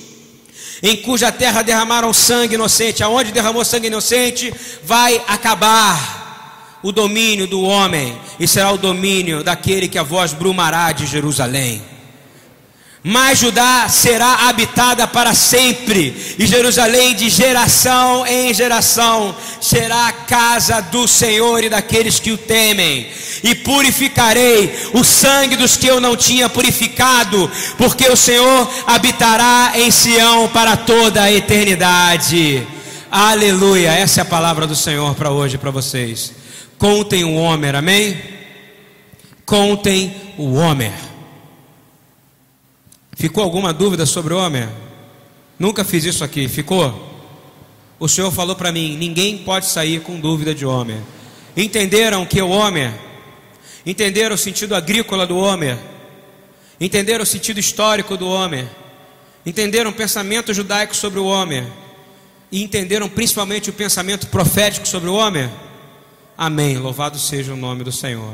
[0.81, 4.53] em cuja terra derramaram sangue inocente, aonde derramou sangue inocente,
[4.83, 10.91] vai acabar o domínio do homem, e será o domínio daquele que a voz brumará
[10.91, 11.81] de Jerusalém.
[13.03, 20.81] Mas Judá será habitada para sempre, e Jerusalém de geração em geração será a casa
[20.81, 23.07] do Senhor e daqueles que o temem.
[23.43, 29.89] E purificarei o sangue dos que eu não tinha purificado, porque o Senhor habitará em
[29.89, 32.67] Sião para toda a eternidade.
[33.09, 33.93] Aleluia!
[33.93, 36.33] Essa é a palavra do Senhor para hoje para vocês.
[36.77, 38.15] Contem o Homer, amém?
[39.43, 41.10] Contem o Homer.
[43.21, 44.67] Ficou alguma dúvida sobre o homem?
[45.59, 47.07] Nunca fiz isso aqui, ficou?
[47.99, 50.99] O Senhor falou para mim: ninguém pode sair com dúvida de homem.
[51.55, 52.91] Entenderam que o homem?
[53.85, 55.77] Entenderam o sentido agrícola do homem?
[56.79, 58.67] Entenderam o sentido histórico do homem?
[59.45, 61.71] Entenderam o pensamento judaico sobre o homem?
[62.51, 65.47] E entenderam principalmente o pensamento profético sobre o homem?
[66.35, 66.79] Amém.
[66.79, 68.31] Louvado seja o nome do Senhor.